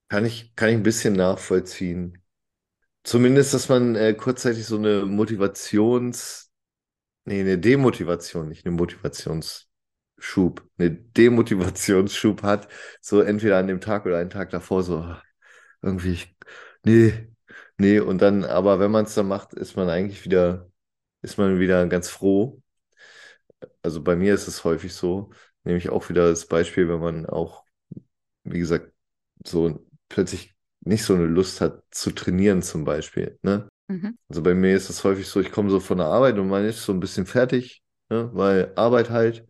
[0.08, 2.22] kann ich, kann ich ein bisschen nachvollziehen.
[3.04, 6.52] Zumindest, dass man äh, kurzzeitig so eine Motivations,
[7.24, 9.68] nee, eine Demotivation, nicht eine Motivationsschub,
[10.78, 12.68] eine Demotivationsschub hat,
[13.00, 15.22] so entweder an dem Tag oder einen Tag davor, so ah,
[15.82, 16.20] irgendwie,
[16.84, 17.28] nee,
[17.78, 20.70] nee, und dann, aber wenn man es dann macht, ist man eigentlich wieder,
[21.22, 22.62] ist man wieder ganz froh.
[23.82, 25.30] Also bei mir ist es häufig so,
[25.64, 27.64] nehme ich auch wieder das Beispiel, wenn man auch,
[28.44, 28.92] wie gesagt,
[29.46, 33.68] so plötzlich nicht so eine Lust hat zu trainieren zum Beispiel, ne?
[33.88, 34.14] Mhm.
[34.28, 36.64] Also bei mir ist es häufig so, ich komme so von der Arbeit und man
[36.64, 38.30] ist so ein bisschen fertig, ne?
[38.34, 39.46] Weil Arbeit halt,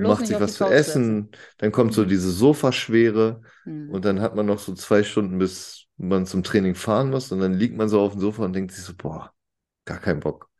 [0.00, 2.06] Bloß macht sich was zu essen, dann kommt so Mhm.
[2.06, 3.86] diese Sofaschwere Mhm.
[3.86, 7.40] und dann hat man noch so zwei Stunden, bis man zum Training fahren muss und
[7.40, 9.32] dann liegt man so auf dem Sofa und denkt sich so, boah,
[9.86, 10.50] gar keinen Bock.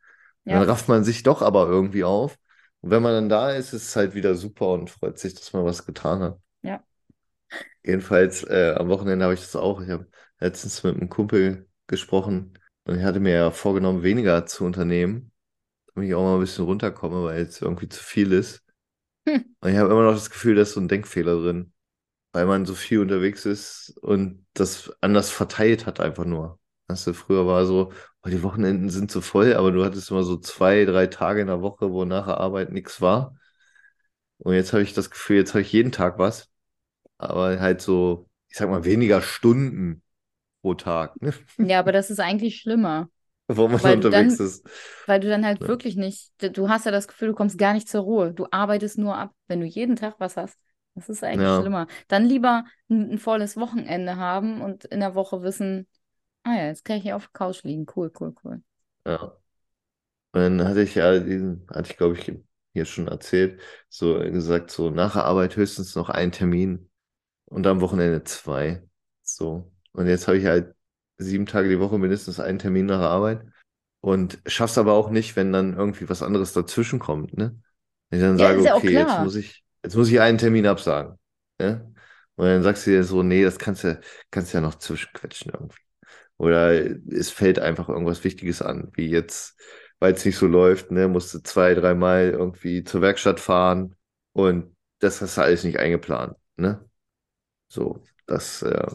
[0.45, 2.37] Und dann Ja, rafft man sich doch aber irgendwie auf.
[2.81, 5.53] Und wenn man dann da ist, ist es halt wieder super und freut sich, dass
[5.53, 6.39] man was getan hat.
[6.63, 6.83] ja.
[7.83, 9.81] Jedenfalls, äh, am Wochenende habe ich das auch.
[9.81, 10.07] Ich habe
[10.39, 15.31] letztens mit einem Kumpel gesprochen und ich hatte mir ja vorgenommen, weniger zu unternehmen,
[15.87, 18.63] damit ich auch mal ein bisschen runterkomme, weil es irgendwie zu viel ist.
[19.27, 19.55] Hm.
[19.61, 21.73] Und ich habe immer noch das Gefühl, da ist so ein Denkfehler drin,
[22.33, 26.59] weil man so viel unterwegs ist und das anders verteilt hat einfach nur.
[26.89, 27.93] Weißt du, früher war so,
[28.25, 31.47] oh, die Wochenenden sind so voll, aber du hattest immer so zwei, drei Tage in
[31.47, 33.37] der Woche, wo nach der Arbeit nichts war.
[34.37, 36.49] Und jetzt habe ich das Gefühl, jetzt habe ich jeden Tag was,
[37.17, 40.03] aber halt so, ich sag mal, weniger Stunden
[40.61, 41.33] pro Tag, ne?
[41.57, 43.09] Ja, aber das ist eigentlich schlimmer,
[43.47, 44.67] wo man weil unterwegs dann, ist.
[45.05, 45.67] weil du dann halt Ja.
[45.67, 48.33] wirklich nicht, du hast ja das Gefühl, du kommst gar nicht zur Ruhe.
[48.33, 50.59] Du arbeitest nur ab, wenn du jeden Tag was hast.
[50.95, 51.87] Das ist eigentlich Ja, schlimmer.
[52.09, 55.87] Dann lieber ein, ein volles Wochenende haben und in der Woche wissen,
[56.49, 57.85] ah ja, jetzt kann ich hier auf der Couch liegen.
[57.95, 58.61] Cool, cool, cool.
[59.05, 59.37] ja.
[60.31, 62.31] Und dann hatte ich ja diesen, hatte ich glaube ich
[62.73, 66.89] hier schon erzählt, so gesagt, so nach der Arbeit höchstens noch einen Termin
[67.45, 68.83] und am Wochenende zwei.
[69.23, 69.71] So.
[69.93, 70.75] Und jetzt habe ich halt
[71.17, 73.45] sieben Tage die Woche mindestens einen Termin nach der Arbeit
[74.01, 77.59] und schaff's aber auch nicht, wenn dann irgendwie was anderes dazwischen kommt, ne?
[78.09, 80.67] Wenn ich dann Ja, sage, ja okay, jetzt muss ich, jetzt muss ich einen Termin
[80.67, 81.19] absagen,
[81.59, 81.93] ne?
[82.37, 83.99] Und dann sagst du dir so, nee, das kannst du,
[84.31, 85.77] kannst du ja noch zwischenquetschen irgendwie.
[86.39, 86.73] Oder
[87.11, 89.61] es fällt einfach irgendwas Wichtiges an, wie jetzt,
[89.99, 93.95] weil es nicht so läuft, ne, musst du zwei, dreimal irgendwie zur Werkstatt fahren
[94.33, 96.85] und das hast du alles nicht eingeplant, ne?
[97.69, 98.87] So, das äh,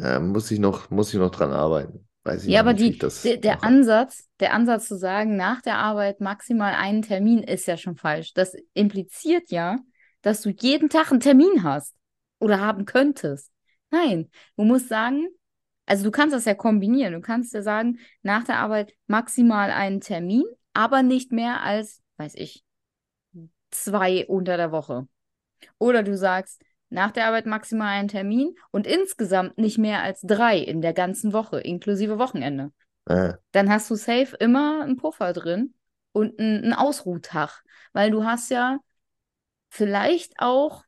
[0.00, 2.06] äh, muss ich noch, muss ich noch dran arbeiten.
[2.24, 3.64] Weiß ich Ja, aber die, der, der.
[3.64, 8.34] Ansatz, der Ansatz zu sagen, nach der Arbeit maximal einen Termin ist ja schon falsch.
[8.34, 9.78] Das impliziert ja,
[10.22, 11.94] dass du jeden Tag einen Termin hast
[12.40, 13.50] oder haben könntest.
[13.90, 15.28] Nein, du musst sagen,
[15.88, 17.14] also du kannst das ja kombinieren.
[17.14, 22.34] Du kannst ja sagen, nach der Arbeit maximal einen Termin, aber nicht mehr als, weiß
[22.36, 22.62] ich,
[23.70, 25.08] zwei unter der Woche.
[25.78, 30.58] Oder du sagst, nach der Arbeit maximal einen Termin und insgesamt nicht mehr als drei
[30.58, 32.72] in der ganzen Woche, inklusive Wochenende.
[33.06, 35.74] Äh, Dann hast du safe immer einen Puffer drin
[36.12, 37.62] und einen, Ausruhtag.
[37.92, 38.78] Weil du hast ja
[39.70, 40.84] vielleicht auch,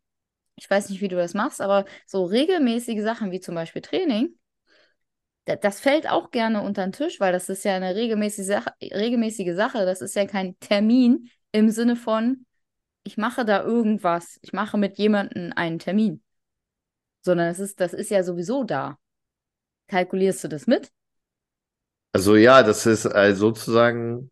[0.56, 4.38] ich weiß nicht, wie du das machst, aber so regelmäßige Sachen wie zum Beispiel Training,
[5.56, 9.54] das fällt auch gerne unter den Tisch, weil das ist ja eine regelmäßige Sache, regelmäßige
[9.54, 9.84] Sache.
[9.86, 12.46] Das ist ja kein Termin im Sinne von,
[13.04, 16.22] ich mache da irgendwas, ich mache mit jemandem einen Termin,
[17.22, 18.98] sondern es ist, das ist ja sowieso da.
[19.88, 20.92] Kalkulierst du das mit?
[22.12, 24.30] also ja, das ist äh, sozusagen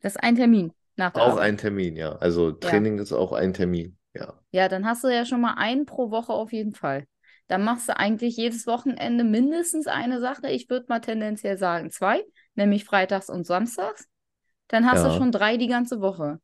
[0.00, 1.38] Das ist ein Termin nach auch Arbeit.
[1.38, 2.16] ein Termin, ja.
[2.16, 2.82] Also Ja.
[2.82, 4.38] Training ist auch ein Termin, ja.
[4.52, 7.06] Ja, dann hast du ja schon mal einen pro Woche auf jeden Fall.
[7.48, 10.48] Dann machst du eigentlich jedes Wochenende mindestens eine Sache.
[10.50, 12.24] Ich würde mal tendenziell sagen zwei.
[12.54, 14.08] nämlich freitags und samstags.
[14.68, 15.16] Dann hast du Ja.
[15.16, 16.40] schon drei die ganze Woche.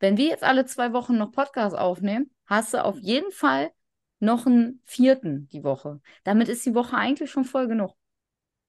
[0.00, 3.70] Wenn wir jetzt alle zwei Wochen noch Podcast aufnehmen, hast du auf jeden Fall
[4.20, 6.00] noch einen vierten die Woche.
[6.24, 7.94] Damit ist die Woche eigentlich schon voll genug.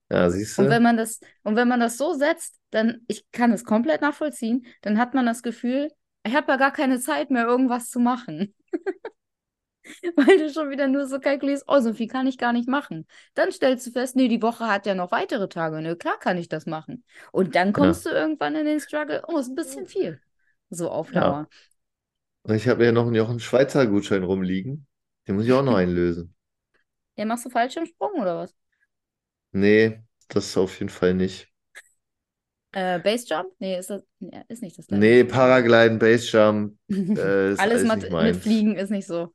[0.10, 0.70] Ja, siehst Und du?
[0.70, 4.66] wenn man das, und wenn man das so setzt, dann, ich kann es komplett nachvollziehen,
[4.82, 5.92] dann hat man das Gefühl,
[6.24, 8.54] ich habe ja gar keine Zeit mehr, irgendwas zu machen.
[10.16, 13.06] Weil du schon wieder nur so kalkulierst, oh, so viel kann ich gar nicht machen.
[13.34, 15.82] Dann stellst du fest, nee, die Woche hat ja noch weitere Tage.
[15.82, 17.04] Nö, klar kann ich das machen.
[17.32, 20.22] Und dann kommst du irgendwann in den Struggle, oh, ist ein bisschen viel.
[20.70, 21.22] So auf Ja.
[21.22, 21.48] Dauer.
[22.44, 24.88] Und ich habe ja noch einen Jochen Schweizer Gutschein rumliegen.
[25.28, 26.36] Den muss ich auch noch einlösen.
[27.18, 28.56] Ja, machst du Fallschirmsprung oder was?
[29.54, 31.50] Nee, das auf jeden Fall nicht.
[32.72, 33.54] Äh, Basejump?
[33.60, 35.02] Nee, ist das, ja, ist nicht das gleiche.
[35.02, 38.36] Nee, Paragliden, Basejump, äh, Alles alles mit.
[38.36, 39.34] Fliegen ist nicht so.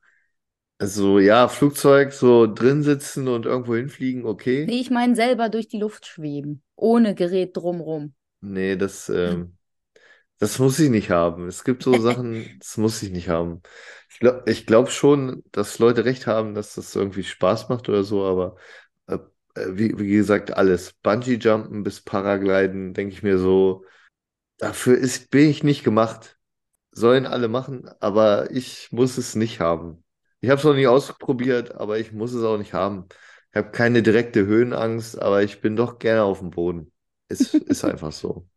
[0.79, 4.65] Also ja, Flugzeug, so drin sitzen und irgendwo hinfliegen, okay.
[4.65, 6.63] Nee, ich meine selber durch die Luft schweben.
[6.77, 8.13] Ohne Gerät drumrum.
[8.41, 9.57] Nee, das, ähm,
[10.39, 11.47] das muss ich nicht haben.
[11.47, 13.61] Es gibt so Sachen, das muss ich nicht haben.
[14.11, 18.03] Ich glaube ich glaub schon, dass Leute recht haben, dass das irgendwie Spaß macht oder
[18.03, 18.57] so, aber
[19.07, 19.15] äh,
[19.55, 20.93] äh, wie, wie gesagt, alles.
[21.03, 23.85] Bungee-Jumpen bis Paragliden, denke ich mir so,
[24.59, 26.39] dafür ist, bin ich nicht gemacht.
[26.91, 30.03] Sollen alle machen, aber ich muss es nicht haben.
[30.41, 33.07] Ich habe es noch nie ausprobiert, aber ich muss es auch nicht haben.
[33.51, 36.91] Ich habe keine direkte Höhenangst, aber ich bin doch gerne auf dem Boden.
[37.27, 38.47] Es ist einfach so.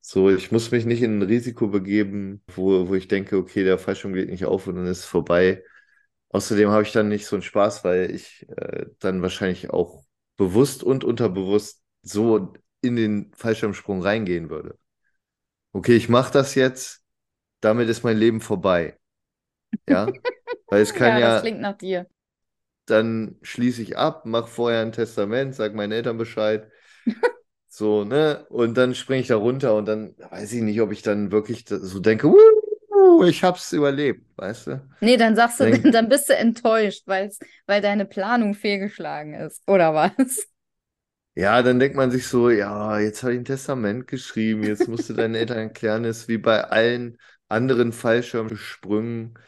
[0.00, 3.78] So, ich muss mich nicht in ein Risiko begeben, wo, wo ich denke, okay, der
[3.78, 5.64] Fallschirm geht nicht auf und dann ist es vorbei.
[6.30, 10.04] Außerdem habe ich dann nicht so einen Spaß, weil ich äh, dann wahrscheinlich auch
[10.36, 14.78] bewusst und unterbewusst so in den Fallschirmsprung reingehen würde.
[15.72, 17.02] Okay, ich mache das jetzt,
[17.60, 18.98] damit ist mein Leben vorbei.
[19.88, 20.12] Ja,
[20.68, 22.06] weil es kann Ja, ja, das klingt nach dir.
[22.86, 26.70] dann schließe ich ab, mache vorher ein Testament, sag meinen Eltern Bescheid.
[27.68, 28.46] So, ne?
[28.48, 31.64] Und dann springe ich da runter und dann weiß ich nicht, ob ich dann wirklich
[31.68, 34.88] so denke, "Wuhu, ich hab's überlebt, weißt du?
[35.00, 39.62] Nee, dann sagst du, Denk- dann bist du enttäuscht, weil's, weil deine Planung fehlgeschlagen ist.
[39.68, 40.46] Oder was?
[41.34, 45.10] Ja, dann denkt man sich so, ja, jetzt habe ich ein Testament geschrieben, jetzt musst
[45.10, 49.38] du deinen Eltern erklären, ist wie bei allen anderen Fallschirmsprüngen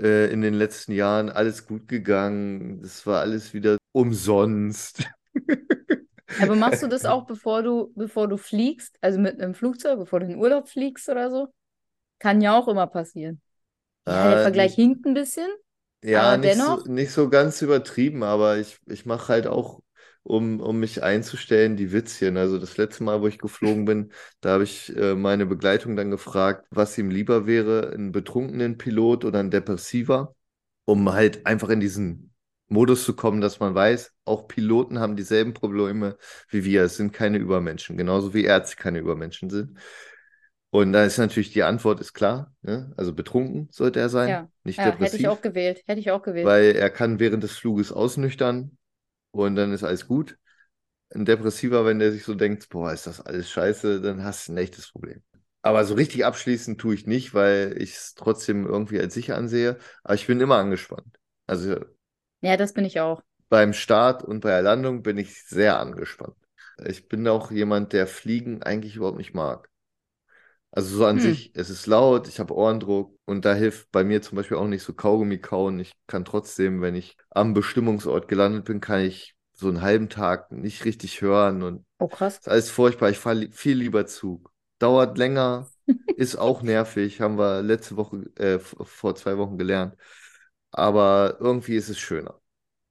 [0.00, 5.04] äh, in den letzten Jahren alles gut gegangen, das war alles wieder umsonst.
[6.38, 8.96] Aber machst du das auch, bevor du, bevor du fliegst?
[9.00, 11.52] Also mit einem Flugzeug, bevor du in den Urlaub fliegst oder so?
[12.20, 13.42] Kann ja auch immer passieren.
[14.20, 15.50] Ja, der Ah, Vergleich hinkt ein bisschen.
[16.02, 16.86] Ja, nicht so, dennoch?
[16.86, 19.80] nicht so ganz übertrieben, aber ich, ich mache halt auch,
[20.22, 22.36] um, um mich einzustellen, die Witzchen.
[22.36, 26.10] Also das letzte Mal, wo ich geflogen bin, da habe ich äh, meine Begleitung dann
[26.10, 30.34] gefragt, was ihm lieber wäre, ein betrunkenen Pilot oder ein Depressiver,
[30.84, 32.32] um halt einfach in diesen
[32.68, 36.16] Modus zu kommen, dass man weiß, auch Piloten haben dieselben Probleme
[36.50, 36.84] wie wir.
[36.84, 39.78] Es sind keine Übermenschen, genauso wie Ärzte keine Übermenschen sind.
[40.70, 42.92] Und da ist natürlich die Antwort ist klar, ne?
[42.96, 45.82] Also betrunken sollte er sein, Ja, nicht Ja, hätte ich depressiv auch gewählt.
[45.86, 46.46] Hätte ich auch gewählt.
[46.46, 48.76] weil er kann während des Fluges ausnüchtern
[49.32, 50.38] und dann ist alles gut.
[51.14, 54.52] Ein Depressiver, wenn der sich so denkt, boah, ist das alles scheiße, dann hast du
[54.52, 55.22] ein echtes Problem.
[55.62, 59.78] Aber so richtig abschließen tue ich nicht, weil ich es trotzdem irgendwie als sicher ansehe.
[60.04, 61.18] Aber ich bin immer angespannt.
[61.46, 61.76] Also
[62.42, 63.22] Ja, das bin ich auch.
[63.48, 66.36] beim Start und bei der Landung bin ich sehr angespannt.
[66.84, 69.69] Ich bin auch jemand, der Fliegen eigentlich überhaupt nicht mag.
[70.72, 71.20] Also so an Hm.
[71.20, 74.68] sich, es ist laut, ich habe Ohrendruck und da hilft bei mir zum Beispiel auch
[74.68, 75.80] nicht so Kaugummi kauen.
[75.80, 80.52] Ich kann trotzdem, wenn ich am Bestimmungsort gelandet bin, kann ich so einen halben Tag
[80.52, 82.40] nicht richtig hören und Oh, krass.
[82.40, 83.10] ist alles furchtbar.
[83.10, 84.52] Ich fahre li viel lieber Zug.
[84.78, 85.72] Dauert länger,
[86.16, 89.96] ist auch nervig, haben wir letzte Woche, äh, vor zwei Wochen gelernt.
[90.72, 92.40] Aber irgendwie ist es schöner.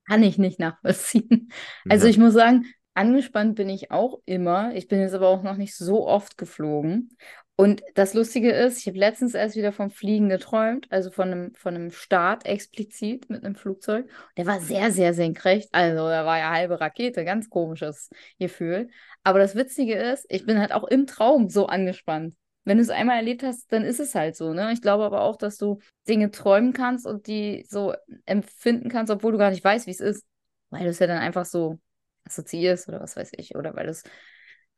[0.07, 1.51] Kann ich nicht nachvollziehen.
[1.87, 2.07] Also Ja.
[2.07, 4.73] ich muss sagen, angespannt bin ich auch immer.
[4.75, 7.15] Ich bin jetzt aber auch noch nicht so oft geflogen.
[7.59, 11.55] Und das Lustige ist, ich habe letztens erst wieder vom Fliegen geträumt, also von einem,
[11.55, 14.09] von einem Start explizit mit einem Flugzeug.
[14.37, 15.67] Der war sehr, sehr senkrecht.
[15.73, 18.89] Also da war ja halbe Rakete, ganz komisches Gefühl.
[19.25, 22.33] Aber das Witzige ist, ich bin halt auch im Traum so angespannt.
[22.63, 24.71] Wenn du es einmal erlebt hast, dann ist es halt so, ne?
[24.71, 27.93] Ich glaube aber auch, dass du Dinge träumen kannst und die so
[28.25, 30.25] empfinden kannst, obwohl du gar nicht weißt, wie es ist.
[30.69, 31.77] Weil du es ja dann einfach so
[32.23, 33.57] assoziierst oder was weiß ich.
[33.57, 34.03] Oder weil du es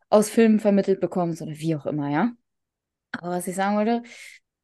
[0.09, 2.31] aus Filmen vermittelt bekommst oder wie auch immer, ja.
[3.11, 4.03] Aber was ich sagen wollte,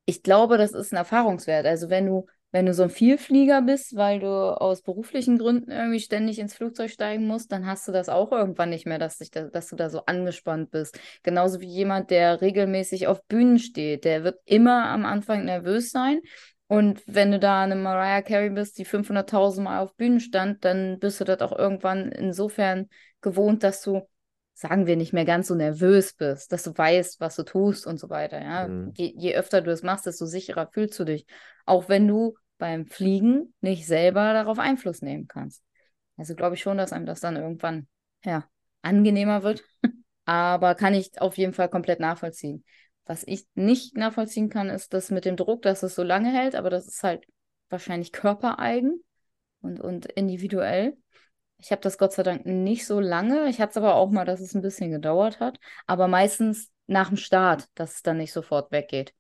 [0.06, 1.66] ich glaube, das ist ein Erfahrungswert.
[1.66, 6.00] Also wenn du, wenn du so ein Vielflieger bist, weil du aus beruflichen Gründen irgendwie
[6.00, 9.32] ständig ins Flugzeug steigen musst, dann hast du das auch irgendwann nicht mehr, dass, dich
[9.32, 10.98] da, dass du da so angespannt bist.
[11.24, 14.06] Genauso wie jemand, der regelmäßig auf Bühnen steht.
[14.06, 16.22] Der wird immer am Anfang nervös sein.
[16.68, 21.00] Und wenn du da eine Mariah Carey bist, die 500.000 Mal auf Bühnen stand, dann
[21.00, 22.88] bist du das auch irgendwann insofern
[23.22, 24.08] gewohnt, dass du
[24.58, 28.00] sagen wir, nicht mehr ganz so nervös bist, dass du weißt, was du tust und
[28.00, 28.42] so weiter.
[28.42, 28.68] Ja?
[28.68, 28.92] Mhm.
[28.96, 31.28] Je, je öfter du es machst, desto sicherer fühlst du dich.
[31.68, 35.62] Auch wenn du beim Fliegen nicht selber darauf Einfluss nehmen kannst.
[36.18, 37.88] Also glaube ich schon, dass einem das dann irgendwann
[38.26, 38.50] ja,
[38.82, 39.64] angenehmer wird.
[40.26, 42.66] Aber kann ich auf jeden Fall komplett nachvollziehen.
[43.06, 46.56] Was ich nicht nachvollziehen kann, ist das mit dem Druck, dass es so lange hält,
[46.56, 47.26] aber das ist halt
[47.70, 49.02] wahrscheinlich körpereigen
[49.62, 50.98] und, und individuell.
[51.60, 53.50] Ich habe das Gott sei Dank nicht so lange.
[53.50, 55.60] Ich hatte es aber auch mal, dass es ein bisschen gedauert hat.
[55.88, 59.14] Aber meistens nach dem Start, dass es dann nicht sofort weggeht.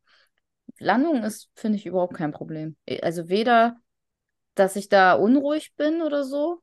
[0.79, 2.77] Landung ist, finde ich, überhaupt kein Problem.
[3.01, 3.77] Also weder,
[4.55, 6.61] dass ich da unruhig bin oder so,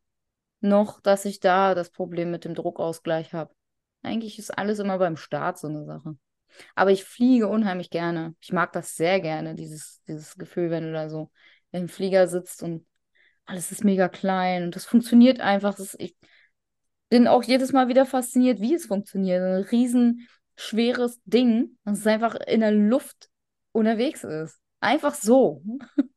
[0.61, 3.55] noch, dass ich da das Problem mit dem Druckausgleich habe.
[4.03, 6.17] Eigentlich ist alles immer beim Start so eine Sache.
[6.75, 8.35] Aber ich fliege unheimlich gerne.
[8.41, 11.31] Ich mag das sehr gerne, dieses, dieses Gefühl, wenn du da so
[11.73, 12.87] im Flieger sitzt und
[13.47, 15.75] alles ist mega klein und das funktioniert einfach.
[15.75, 16.17] Das ich
[17.09, 19.43] bin auch jedes Mal wieder fasziniert, wie es funktioniert.
[19.43, 23.29] Ein riesen schweres Ding, das einfach in der Luft
[23.73, 24.61] unterwegs ist.
[24.81, 25.63] Einfach so.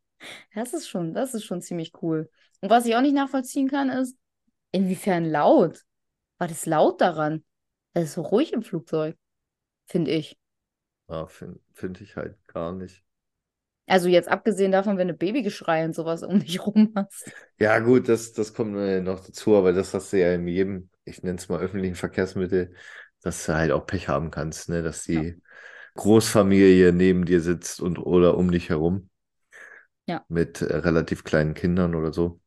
[0.55, 2.27] Das ist schon, das ist schon ziemlich cool.
[2.61, 4.17] Und was ich auch nicht nachvollziehen kann, ist,
[4.71, 5.83] inwiefern laut?
[6.39, 7.45] War das laut daran?
[7.93, 9.15] Das ist so ruhig im Flugzeug,
[9.85, 10.37] finde ich.
[11.07, 13.03] Ja, finde find ich halt gar nicht.
[13.87, 17.33] Also jetzt abgesehen davon, wenn du Babygeschrei und sowas um dich rum hast.
[17.59, 20.89] Ja, gut, das, das kommt äh, noch dazu, aber das hast du ja in jedem,
[21.05, 22.75] ich nenne es mal öffentlichen Verkehrsmittel,
[23.21, 24.83] dass du halt auch Pech haben kannst, ne?
[24.83, 25.37] Dass die Ja.
[25.95, 29.09] Großfamilie neben dir sitzt und oder um dich herum.
[30.07, 30.25] Ja.
[30.29, 32.39] Mit äh, relativ kleinen Kindern oder so.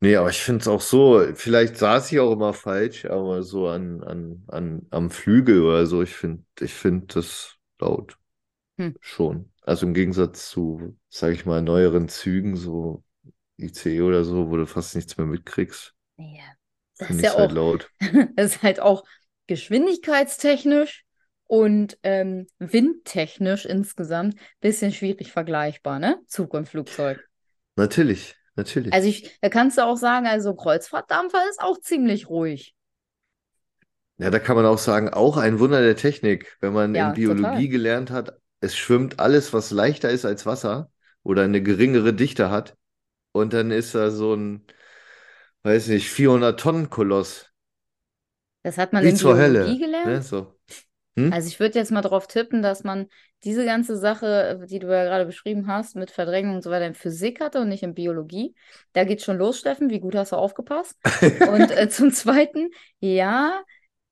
[0.00, 3.68] Nee, aber ich finde es auch so, vielleicht saß ich auch immer falsch, aber so
[3.68, 8.18] an, an, an, am Flügel oder so, ich finde, ich finde das laut.
[8.78, 8.92] Hm.
[9.00, 9.52] Schon.
[9.62, 13.04] Also im Gegensatz zu, sag ich mal, neueren Zügen, so
[13.58, 16.44] ICE oder so, wo du fast nichts mehr mitkriegst, Ja,
[16.98, 17.90] das ist ja es halt auch, laut.
[18.36, 19.04] das ist halt auch
[19.46, 21.04] geschwindigkeitstechnisch
[21.44, 26.20] und ähm, windtechnisch insgesamt ein bisschen schwierig vergleichbar, ne?
[26.26, 27.28] Zug und Flugzeug.
[27.76, 28.88] Natürlich, natürlich.
[28.90, 32.74] Also ich, da kannst du auch sagen, also Kreuzfahrtdampfer ist auch ziemlich ruhig.
[34.18, 37.12] Ja, da kann man auch sagen, auch ein Wunder der Technik, wenn man Ja, in
[37.12, 37.68] Biologie total.
[37.68, 40.90] gelernt hat, es schwimmt alles, was leichter ist als Wasser
[41.22, 42.76] oder eine geringere Dichte hat.
[43.32, 44.64] Und dann ist da so ein,
[45.62, 47.50] weiß nicht, 400 Tonnen Koloss.
[48.62, 49.78] Das hat man Wie in zur Biologie Hölle.
[49.78, 50.06] gelernt.
[50.06, 50.22] Ne?
[50.22, 50.54] So.
[51.16, 51.32] Hm?
[51.32, 53.06] Also ich würde jetzt mal darauf tippen, dass man
[53.44, 56.94] diese ganze Sache, die du ja gerade beschrieben hast, mit Verdrängung und so weiter in
[56.94, 58.54] Physik hatte und nicht in Biologie.
[58.92, 59.90] Da geht's schon los, Steffen.
[59.90, 60.96] Wie gut hast du aufgepasst?
[61.40, 62.70] Und äh, zum Zweiten,
[63.00, 63.62] ja,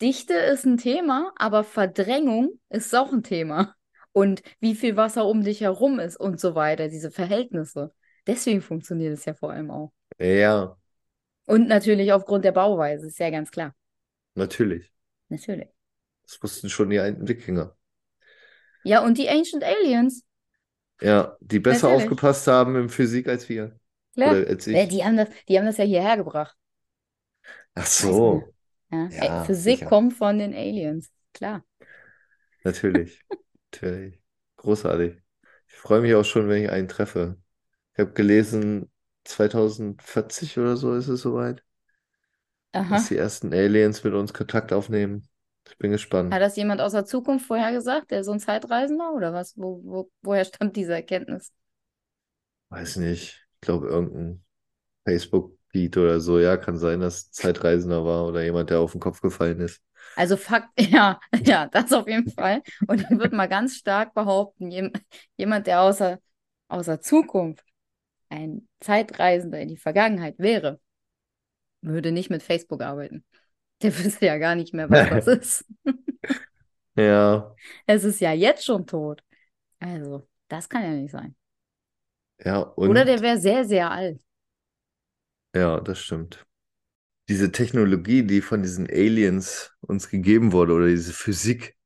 [0.03, 3.75] Dichte ist ein Thema, aber Verdrängung ist auch ein Thema.
[4.13, 7.93] Und wie viel Wasser um dich herum ist und so weiter, diese Verhältnisse.
[8.27, 9.93] Deswegen funktioniert es ja vor allem auch.
[10.19, 10.77] Ja,
[11.47, 13.75] Und natürlich aufgrund der Bauweise, ist ja ganz klar.
[14.35, 14.93] natürlich.
[15.31, 15.71] Natürlich.
[16.23, 17.77] Das wussten schon die alten Wikinger.
[18.83, 20.25] Ja, und die Ancient Aliens,
[21.03, 22.05] Ja, die besser Natürlich.
[22.05, 23.79] aufgepasst haben in Physik als wir.
[24.15, 24.35] klar.
[24.47, 24.89] Als ich.
[24.89, 26.57] die haben das, die haben das ja hierher gebracht.
[27.75, 28.53] Ach so,
[28.91, 29.09] Ja.
[29.11, 29.87] Ja, Physik sicher.
[29.87, 31.11] kommt von den Aliens.
[31.33, 31.65] Klar.
[32.65, 33.21] natürlich.
[33.73, 34.21] Natürlich.
[34.57, 35.23] Großartig.
[35.69, 37.37] Ich freue mich auch schon, wenn ich einen treffe.
[37.95, 38.91] Ich habe gelesen,
[39.25, 41.63] 2040 oder so ist es soweit,
[42.73, 42.97] Aha.
[42.97, 45.29] dass die ersten Aliens mit uns Kontakt aufnehmen.
[45.69, 46.33] Ich bin gespannt.
[46.33, 49.57] Hat das jemand aus der Zukunft vorher gesagt, der so ein Zeitreisender oder was?
[49.57, 51.53] Wo, wo, woher stammt diese Erkenntnis?
[52.71, 53.47] Weiß nicht.
[53.55, 54.45] Ich glaube, irgendein
[55.07, 56.39] Facebook-Feed oder so.
[56.39, 59.83] Ja, kann sein, dass ein Zeitreisender war oder jemand, der auf den Kopf gefallen ist.
[60.17, 62.63] Also Fakt, ja, ja, das auf jeden Fall.
[62.87, 64.93] Und ich würde mal ganz stark behaupten, jem,
[65.37, 66.19] jemand, der außer,
[66.69, 67.65] außer Zukunft
[68.31, 70.81] ein Zeitreisender in die Vergangenheit wäre,
[71.83, 73.25] würde nicht mit Facebook arbeiten.
[73.83, 75.65] Der wüsste ja gar nicht mehr, was das ist.
[76.97, 79.23] Ja, Es ist ja jetzt schon tot.
[79.81, 81.37] Also, das kann ja nicht sein.
[82.45, 84.21] ja, Oder der wäre sehr, sehr alt.
[85.55, 86.45] ja, das stimmt.
[87.31, 91.77] Diese Technologie, die von diesen Aliens uns gegeben wurde, oder diese Physik,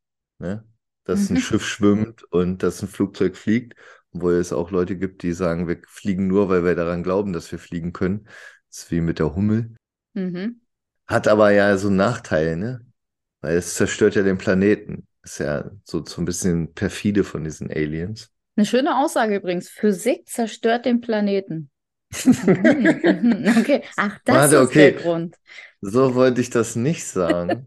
[0.41, 0.67] ne?
[1.05, 1.41] Dass ein Mhm.
[1.41, 3.75] Schiff schwimmt und dass ein Flugzeug fliegt,
[4.13, 7.53] obwohl es auch Leute gibt, die sagen, wir fliegen nur, weil wir daran glauben, dass
[7.53, 8.27] wir fliegen können.
[8.71, 9.77] Das ist wie mit der Hummel.
[10.15, 10.61] Mhm.
[11.07, 12.87] Hat aber ja so einen Nachteil, ne?
[13.43, 15.07] Weil es zerstört ja den Planeten.
[15.23, 18.31] Ist ja so, so ein bisschen perfide von diesen Aliens.
[18.57, 19.69] Eine schöne Aussage übrigens.
[19.69, 21.71] Physik zerstört den Planeten.
[23.59, 23.83] Okay.
[23.97, 24.93] Ach, das Warte, ist okay.
[24.93, 25.37] der Grund.
[25.81, 27.67] So wollte ich das nicht sagen.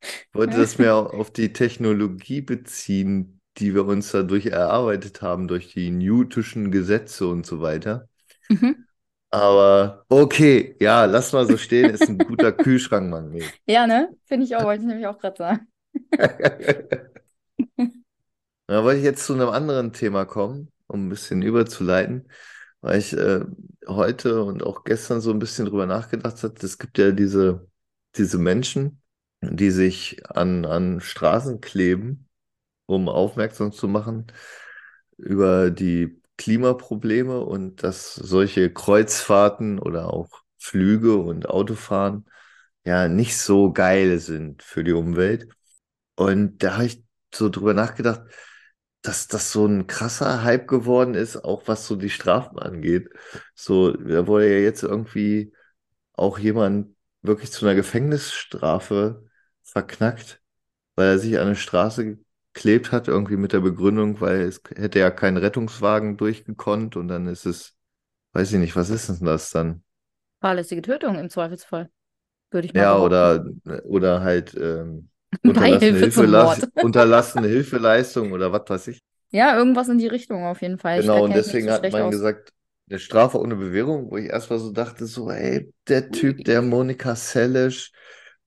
[0.00, 5.72] Ich wollte das mehr auf die Technologie beziehen, die wir uns dadurch erarbeitet haben, durch
[5.72, 8.08] die Newtonschen Gesetze und so weiter.
[8.48, 8.86] Mhm.
[9.30, 13.52] Aber okay, ja, lass mal so stehen, ist ein guter Kühlschrankmagnet.
[13.66, 14.10] Ja, ne?
[14.26, 15.66] Finde ich auch, wollte ich nämlich auch gerade sagen.
[18.66, 22.28] Da wollte ich jetzt zu einem anderen Thema kommen, um ein bisschen überzuleiten,
[22.84, 23.40] weil ich äh,
[23.88, 26.54] heute und auch gestern so ein bisschen drüber nachgedacht habe.
[26.62, 27.66] Es gibt ja diese,
[28.16, 29.00] diese Menschen,
[29.40, 32.28] die sich an, an Straßen kleben,
[32.86, 34.26] um aufmerksam zu machen
[35.16, 40.28] über die Klimaprobleme und dass solche Kreuzfahrten oder auch
[40.58, 42.26] Flüge und Autofahren
[42.84, 45.48] ja nicht so geil sind für die Umwelt.
[46.16, 47.02] Und da habe ich
[47.34, 48.22] so drüber nachgedacht,
[49.04, 53.10] dass das so ein krasser Hype geworden ist, auch was so die Strafen angeht.
[53.56, 55.54] So, da wurde ja jetzt irgendwie
[56.14, 59.24] auch jemand wirklich zu einer Gefängnisstrafe
[59.64, 60.42] verknackt,
[60.96, 62.18] weil er sich an eine Straße
[62.54, 67.26] geklebt hat, irgendwie mit der Begründung, weil es hätte ja kein Rettungswagen durchgekonnt und dann
[67.28, 67.76] ist es,
[68.34, 69.84] weiß ich nicht, was ist denn das dann?
[70.40, 71.90] Fahrlässige Tötung im Zweifelsfall,
[72.50, 72.98] würde ich mal Ja, behaupten.
[72.98, 73.44] oder,
[73.84, 75.10] oder halt ähm,
[75.42, 76.68] Beihilfe zum Hilfeleis- Mord.
[76.84, 79.00] unterlassene Hilfeleistung oder was weiß ich.
[79.30, 81.00] Ja, irgendwas in die Richtung auf jeden Fall.
[81.00, 82.14] Genau, und deswegen so hat man aus.
[82.14, 82.52] gesagt,
[82.88, 87.16] eine Strafe ohne Bewährung, wo ich erstmal so dachte, so, ey, der Typ, der Monika
[87.16, 87.90] Seles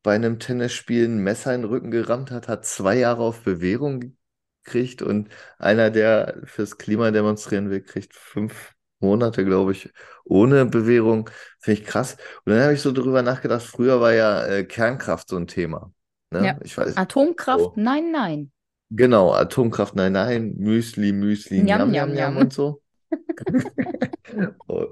[0.04, 4.16] bei einem Tennisspiel ein Messer in den Rücken gerammt hat, hat zwei Jahre auf Bewährung
[4.64, 9.90] gekriegt und einer, der fürs Klima demonstrieren will, kriegt fünf Monate, glaube ich,
[10.24, 11.30] ohne Bewährung.
[11.60, 12.18] Finde ich krass.
[12.46, 15.92] Und dann habe ich so drüber nachgedacht, früher war ja äh, Kernkraft so ein Thema.
[16.32, 16.46] Ne?
[16.46, 16.60] Ja.
[16.64, 17.60] Ich weiß, Atomkraft?
[17.60, 17.74] so.
[17.76, 18.52] Nein, nein.
[18.90, 22.82] Genau, Atomkraft, nein, nein, Müsli, Müsli, Njam, Njam, Njam, und so.
[24.68, 24.88] Oh.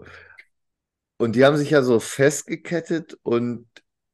[1.18, 3.68] Und die haben sich ja so festgekettet und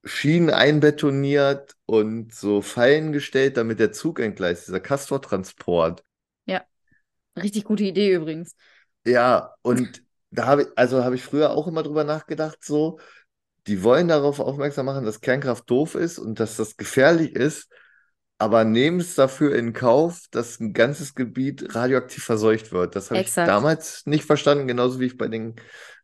[0.03, 6.03] Schienen einbetoniert und so Fallen gestellt, damit der Zug entgleist, dieser Castortransport.
[6.45, 6.63] Ja,
[7.37, 8.55] richtig gute Idee übrigens.
[9.05, 12.99] Ja, und da habe ich, also habe ich früher auch immer drüber nachgedacht, so,
[13.67, 17.69] die wollen darauf aufmerksam machen, dass Kernkraft doof ist und dass das gefährlich ist,
[18.37, 22.95] aber nehmen es dafür in Kauf, dass ein ganzes Gebiet radioaktiv verseucht wird.
[22.95, 25.55] Das habe ich damals nicht verstanden, genauso wie ich bei den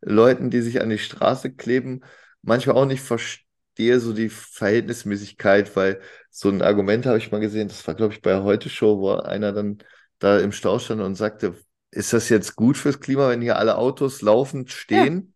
[0.01, 2.01] Leuten, die sich an die Straße kleben,
[2.43, 5.99] manchmal auch nicht verstehe, so die Verhältnismäßigkeit, weil
[6.29, 9.13] so ein Argument habe ich mal gesehen, das war, glaube ich, bei der Heute-Show, wo
[9.13, 9.79] einer dann
[10.19, 11.55] da im Stau stand und sagte,
[11.89, 15.33] ist das jetzt gut fürs Klima, wenn hier alle Autos laufend stehen?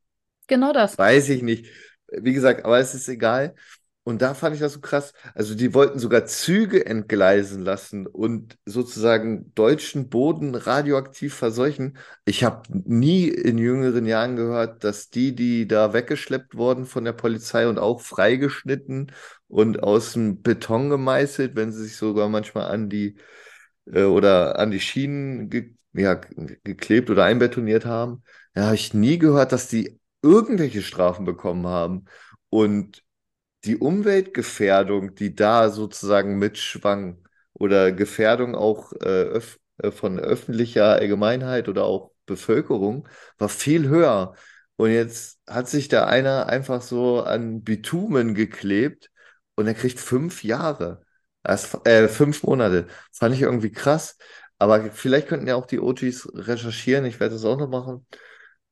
[0.48, 0.98] Genau das.
[0.98, 1.66] Weiß ich nicht.
[2.12, 3.56] Wie gesagt, aber es ist egal.
[4.04, 5.14] Und da fand ich das so krass.
[5.36, 11.98] Also die wollten sogar Züge entgleisen lassen und sozusagen deutschen Boden radioaktiv verseuchen.
[12.26, 17.14] Ich habe nie in jüngeren Jahren gehört, dass die, die da weggeschleppt wurden von der
[17.14, 19.12] Polizei und auch freigeschnitten
[19.48, 23.18] und aus dem Beton gemeißelt, wenn sie sich sogar manchmal an die
[23.92, 26.16] äh, oder an die Schienen ge ja,
[26.64, 28.24] geklebt oder einbetoniert haben.
[28.54, 32.06] Da habe ich nie gehört, dass die irgendwelche Strafen bekommen haben.
[32.50, 33.04] Und
[33.66, 37.22] die Umweltgefährdung, die da sozusagen mitschwang,
[37.54, 43.08] oder Gefährdung auch äh, öff äh, von öffentlicher Allgemeinheit oder auch Bevölkerung,
[43.38, 44.36] war viel höher.
[44.78, 49.12] Und jetzt hat sich da einer einfach so an Bitumen geklebt
[49.56, 51.06] und er kriegt fünf Jahre.
[51.44, 52.88] Das, äh, fünf Monate.
[53.12, 54.18] Fand ich irgendwie krass.
[54.58, 58.06] Aber vielleicht könnten ja auch die OGs recherchieren, ich werde das auch noch machen,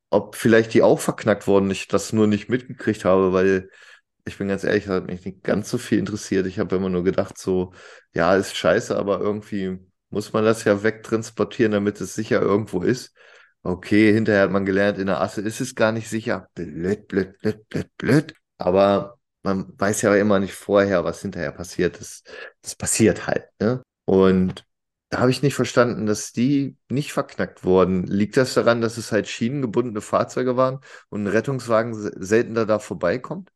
[0.10, 3.70] ob vielleicht die auch verknackt wurden, ich das nur nicht mitgekriegt habe, weil
[4.26, 6.46] ich bin ganz ehrlich, das hat mich nicht ganz so viel interessiert.
[6.46, 7.74] Ich habe immer nur gedacht, so,
[8.14, 9.80] ja, ist scheiße, aber irgendwie
[10.10, 13.14] muss man das ja wegtransportieren, damit es sicher irgendwo ist.
[13.64, 16.48] Okay, hinterher hat man gelernt, in der Asse ist es gar nicht sicher.
[16.56, 18.34] Blöd, blöd, blöd, blöd, blöd.
[18.58, 22.00] Aber man weiß ja immer nicht vorher, was hinterher passiert.
[22.00, 22.24] Das,
[22.62, 23.84] das passiert halt, ne?
[24.06, 24.66] Und
[25.14, 28.06] habe ich nicht verstanden, dass die nicht verknackt wurden.
[28.06, 30.80] Liegt das daran, dass es halt schienengebundene Fahrzeuge waren
[31.10, 33.52] und ein Rettungswagen se- seltener da vorbeikommt?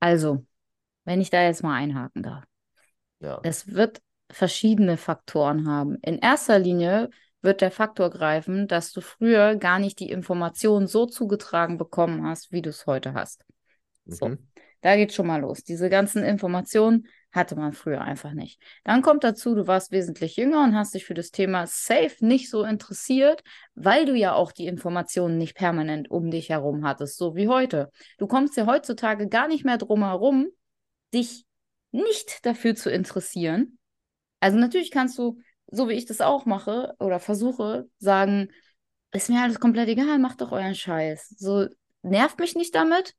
[0.00, 0.44] Also,
[1.04, 2.44] wenn ich da jetzt mal einhaken darf.
[3.20, 3.42] Ja.
[3.42, 5.96] Es wird verschiedene Faktoren haben.
[6.02, 7.10] In erster Linie
[7.42, 12.52] wird der Faktor greifen, dass du früher gar nicht die Informationen so zugetragen bekommen hast,
[12.52, 13.44] wie du es heute hast.
[14.08, 14.38] So, Mhm.
[14.80, 15.62] Da geht schon mal los.
[15.62, 18.60] Diese ganzen Informationen hatte man früher einfach nicht.
[18.84, 22.50] Dann kommt dazu, du warst wesentlich jünger und hast dich für das Thema Safe nicht
[22.50, 23.42] so interessiert,
[23.74, 27.90] weil du ja auch die Informationen nicht permanent um dich herum hattest, so wie heute.
[28.18, 30.48] Du kommst ja heutzutage gar nicht mehr drum herum,
[31.14, 31.44] dich
[31.92, 33.78] nicht dafür zu interessieren.
[34.40, 38.48] Also natürlich kannst du, so wie ich das auch mache oder versuche, sagen,
[39.12, 41.34] ist mir alles komplett egal, macht doch euren Scheiß.
[41.36, 41.66] So
[42.02, 43.14] nervt mich nicht damit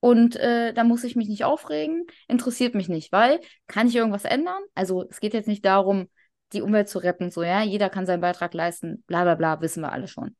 [0.00, 4.24] und äh, da muss ich mich nicht aufregen, interessiert mich nicht, weil kann ich irgendwas
[4.24, 4.62] ändern?
[4.74, 6.08] Also es geht jetzt nicht darum,
[6.52, 9.82] die Umwelt zu retten, so ja, jeder kann seinen Beitrag leisten, bla bla bla, wissen
[9.82, 10.36] wir alle schon.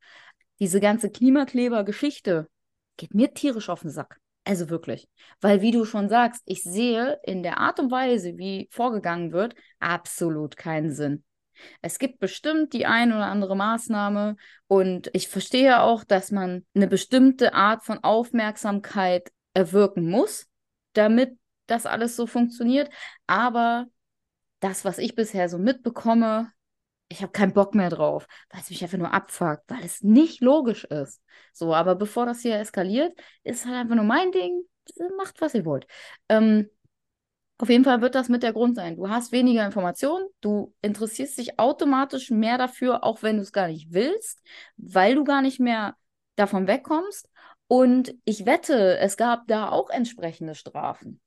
[0.59, 2.47] Diese ganze Klimakleber-Geschichte,
[2.97, 4.19] geht mir tierisch auf den Sack.
[4.43, 5.07] Also wirklich.
[5.39, 9.55] Weil, wie du schon sagst, ich sehe in der Art und Weise, wie vorgegangen wird,
[9.79, 11.23] absolut keinen Sinn.
[11.81, 14.35] Es gibt bestimmt die ein oder andere Maßnahme
[14.67, 20.47] und ich verstehe auch, dass man eine bestimmte Art von Aufmerksamkeit erwirken muss,
[20.93, 21.37] damit
[21.67, 22.89] das alles so funktioniert.
[23.27, 23.87] Aber
[24.59, 26.51] das, was ich bisher so mitbekomme,
[27.09, 30.41] ich habe keinen Bock mehr drauf, weil es mich einfach nur abfuckt, weil es nicht
[30.41, 31.21] logisch ist.
[31.53, 34.63] So, aber bevor das hier eskaliert, ist halt einfach nur mein Ding.
[35.17, 35.87] Macht, was ihr wollt.
[36.27, 36.69] Ähm,
[37.57, 38.95] auf jeden Fall wird das mit der Grund sein.
[38.95, 43.67] Du hast weniger Informationen, du interessierst dich automatisch mehr dafür, auch wenn du es gar
[43.67, 44.41] nicht willst,
[44.77, 45.95] weil du gar nicht mehr
[46.35, 47.29] davon wegkommst.
[47.71, 51.21] Und ich wette, es gab da auch entsprechende Strafen.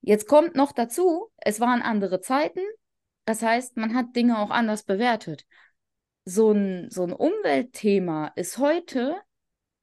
[0.00, 2.62] Jetzt kommt noch dazu, es waren andere Zeiten,
[3.26, 5.44] das heißt, man hat Dinge auch anders bewertet.
[6.24, 9.20] So ein, so ein Umweltthema ist heute,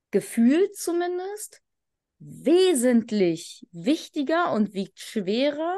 [0.10, 1.62] gefühlt zumindest,
[2.18, 5.78] wesentlich wichtiger und wiegt schwerer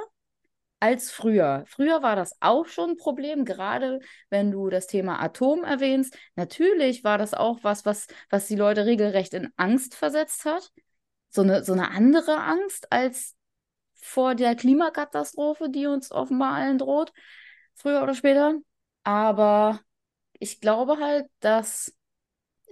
[0.80, 1.63] als früher.
[1.67, 3.99] Früher war das auch schon ein Problem, gerade
[4.30, 6.17] wenn du das Thema Atom erwähnst.
[6.36, 10.71] Natürlich war das auch was, was, was die Leute regelrecht in Angst versetzt hat.
[11.30, 13.36] So eine, so eine andere Angst als
[13.95, 17.13] vor der Klimakatastrophe, die uns offenbar allen droht
[17.75, 18.55] früher oder später.
[19.03, 19.80] Aber
[20.39, 21.93] ich glaube halt, dass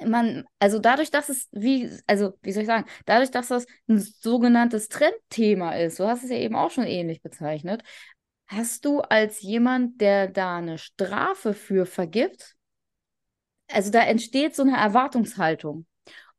[0.05, 3.99] man, also dadurch, dass es, wie, also wie soll ich sagen, dadurch, dass das ein
[3.99, 7.83] sogenanntes Trendthema ist, du hast es ja eben auch schon ähnlich bezeichnet,
[8.47, 12.55] hast du als jemand, der da eine Strafe für vergibt,
[13.69, 15.85] also da entsteht so eine Erwartungshaltung.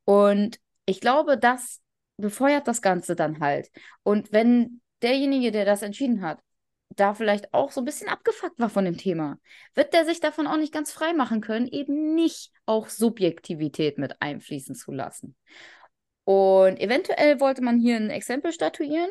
[0.04, 1.80] Und ich glaube, das
[2.16, 3.70] befeuert das Ganze dann halt.
[4.02, 6.40] Und wenn derjenige, der das entschieden hat,
[6.98, 9.38] da vielleicht auch so ein bisschen abgefuckt war von dem Thema,
[9.74, 14.20] wird der sich davon auch nicht ganz frei machen können, eben nicht auch Subjektivität mit
[14.20, 15.36] einfließen zu lassen.
[16.24, 19.10] Und eventuell wollte man hier ein Exempel statuieren,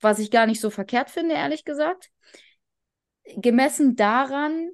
[0.00, 2.10] was ich gar nicht so verkehrt finde, ehrlich gesagt.
[3.36, 4.70] Gemessen daran,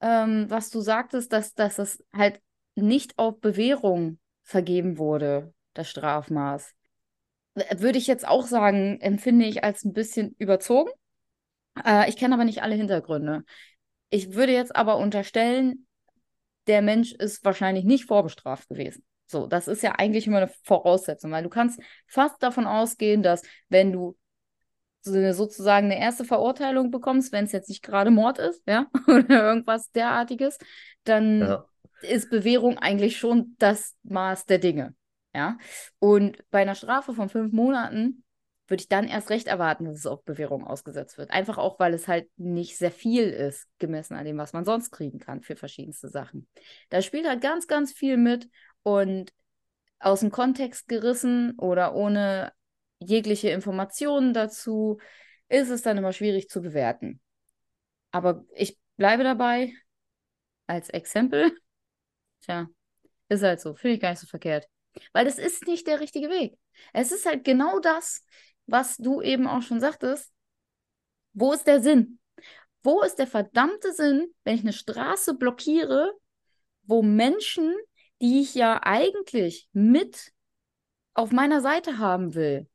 [0.00, 2.40] ähm, was du sagtest, dass, dass es halt
[2.74, 6.74] nicht auf Bewährung vergeben wurde, das Strafmaß.
[7.76, 10.90] Würde ich jetzt auch sagen, empfinde ich als ein bisschen überzogen.
[11.84, 13.44] Äh, ich kenne aber nicht alle Hintergründe.
[14.10, 15.86] Ich würde jetzt aber unterstellen,
[16.66, 19.04] der Mensch ist wahrscheinlich nicht vorbestraft gewesen.
[19.26, 23.42] So, das ist ja eigentlich immer eine Voraussetzung, weil du kannst fast davon ausgehen, dass
[23.68, 24.16] wenn du
[25.02, 29.90] sozusagen eine erste Verurteilung bekommst, wenn es jetzt nicht gerade Mord ist, ja, oder irgendwas
[29.92, 30.58] derartiges,
[31.04, 31.64] dann ja.
[32.02, 34.94] ist Bewährung eigentlich schon das Maß der Dinge,
[35.34, 35.56] ja.
[35.98, 38.24] Und bei einer Strafe von fünf Monaten
[38.68, 41.30] würde ich dann erst recht erwarten, dass es auf Bewährung ausgesetzt wird.
[41.30, 44.90] Einfach auch, weil es halt nicht sehr viel ist, gemessen an dem, was man sonst
[44.90, 46.46] kriegen kann für verschiedenste Sachen.
[46.90, 48.48] Da spielt halt ganz, ganz viel mit
[48.82, 49.32] und
[49.98, 52.52] aus dem Kontext gerissen oder ohne
[53.00, 54.98] jegliche Informationen dazu
[55.48, 57.20] ist es dann immer schwierig zu bewerten.
[58.10, 59.72] Aber ich bleibe dabei
[60.66, 61.50] als Exempel.
[62.42, 62.68] Tja,
[63.28, 64.68] ist halt so, finde ich gar nicht so verkehrt.
[65.12, 66.58] Weil das ist nicht der richtige Weg.
[66.92, 68.24] Es ist halt genau das,
[68.68, 70.32] was du eben auch schon sagtest,
[71.32, 72.20] wo ist der Sinn?
[72.82, 76.12] Wo ist der verdammte Sinn, wenn ich eine Straße blockiere,
[76.82, 77.74] wo Menschen,
[78.20, 80.32] die ich ja eigentlich mit
[81.14, 82.68] auf meiner Seite haben will,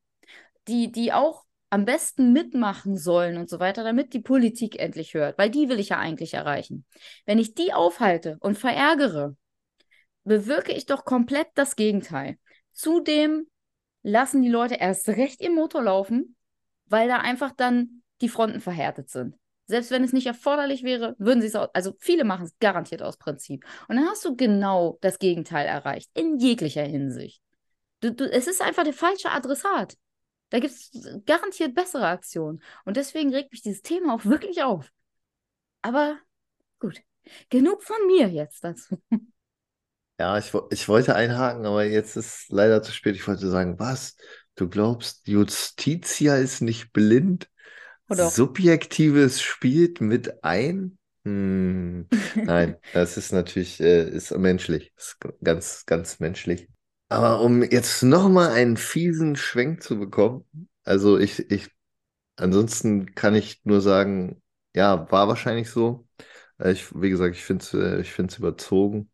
[0.68, 5.38] die, die auch am besten mitmachen sollen und so weiter, damit die Politik endlich hört,
[5.38, 6.86] weil die will ich ja eigentlich erreichen.
[7.26, 9.36] Wenn ich die aufhalte und verärgere,
[10.24, 12.38] bewirke ich doch komplett das Gegenteil.
[12.74, 13.48] Zudem
[14.04, 16.36] lassen die Leute erst recht im Motor laufen,
[16.86, 19.36] weil da einfach dann die Fronten verhärtet sind.
[19.66, 23.02] Selbst wenn es nicht erforderlich wäre, würden sie es auch, also viele machen es garantiert
[23.02, 23.66] aus Prinzip.
[23.88, 27.42] Und dann hast du genau das Gegenteil erreicht, in jeglicher Hinsicht.
[28.02, 29.96] Du, du, es ist einfach der falsche Adressat.
[30.50, 30.92] Da gibt es
[31.26, 32.62] garantiert bessere Aktionen.
[32.86, 34.92] Und deswegen regt mich dieses Thema auch wirklich auf.
[35.82, 36.20] Aber
[36.80, 37.02] gut,
[37.50, 38.98] genug von mir jetzt dazu.
[40.24, 43.14] Ja, ich, ich wollte einhaken, aber jetzt ist leider zu spät.
[43.14, 44.16] Ich wollte sagen, was?
[44.56, 47.50] Du glaubst, Justitia ist nicht blind?
[48.10, 48.30] Oder?
[48.30, 50.98] Subjektives spielt mit ein?
[51.26, 54.94] Hm, nein, das ist natürlich äh, ist menschlich.
[54.96, 56.70] Ist ganz, ganz menschlich.
[57.10, 60.46] Aber um jetzt nochmal einen fiesen Schwenk zu bekommen,
[60.86, 61.70] also ich, ich,
[62.38, 64.42] ansonsten kann ich nur sagen,
[64.74, 66.08] ja, war wahrscheinlich so.
[66.60, 69.10] Äh, ich, wie gesagt, ich finde es äh, ich find's überzogen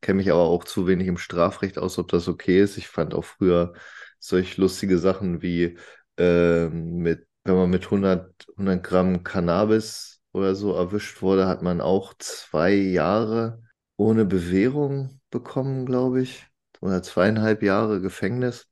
[0.00, 2.76] kenne mich aber auch zu wenig im Strafrecht aus, ob das okay ist.
[2.78, 3.74] Ich fand auch früher
[4.18, 5.78] solch lustige Sachen wie
[6.18, 11.80] äh, mit, wenn man mit 100, 100 Gramm Cannabis oder so erwischt wurde, hat man
[11.80, 13.62] auch zwei Jahre
[13.96, 16.46] ohne Bewährung bekommen, glaube ich.
[16.80, 18.66] oder zweieinhalb Jahre Gefängnis,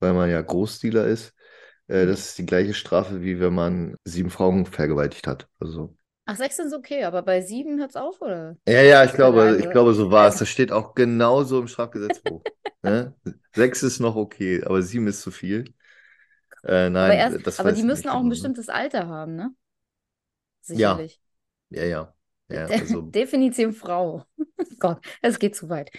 [0.00, 1.34] weil man ja Großdealer ist.
[1.88, 5.48] Äh, das ist die gleiche Strafe, wie wenn man sieben Frauen vergewaltigt hat.
[5.60, 5.97] Also.
[6.30, 8.54] Ach, sechs sind okay, aber bei sieben hört es auf, oder?
[8.68, 10.36] Ja, ja, ich glaube, ich glaube, so war es.
[10.36, 12.42] Das steht auch genauso im Strafgesetzbuch.
[12.82, 13.14] ne?
[13.54, 15.64] Sechs ist noch okay, aber sieben ist zu viel.
[16.64, 18.28] Äh, nein, aber erst, das aber die müssen auch ein genau, ne?
[18.28, 19.54] bestimmtes Alter haben, ne?
[20.66, 20.96] Ja.
[20.96, 21.18] Sicherlich.
[21.70, 22.14] Ja, ja.
[22.50, 24.24] Ja, De also, Definition Frau.
[24.78, 25.90] Gott, es geht zu weit.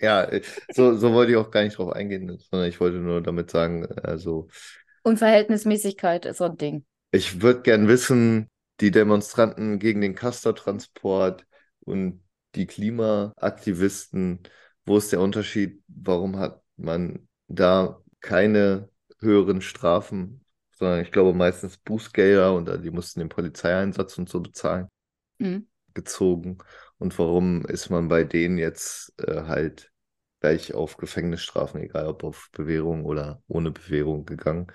[0.00, 0.42] ja, äh,
[0.74, 3.86] so, so wollte ich auch gar nicht drauf eingehen, sondern ich wollte nur damit sagen,
[4.02, 4.48] also,
[5.04, 6.84] Unverhältnismäßigkeit ist so ein Ding.
[7.12, 8.50] ich würde gern wissen,
[8.80, 11.46] die Demonstranten gegen den Castortransport
[11.80, 12.22] und
[12.54, 14.42] die Klimaaktivisten,
[14.86, 15.82] wo ist der Unterschied?
[15.88, 18.88] Warum hat man da keine
[19.20, 24.88] höheren Strafen, sondern ich glaube meistens Bußgelder und die mussten den Polizeieinsatz und so bezahlen,
[25.40, 25.66] Mhm.
[25.94, 26.58] gezogen?
[26.98, 29.90] Und warum ist man bei denen jetzt äh, halt
[30.40, 34.68] gleich auf Gefängnisstrafen, egal ob auf Bewährung oder ohne Bewährung gegangen?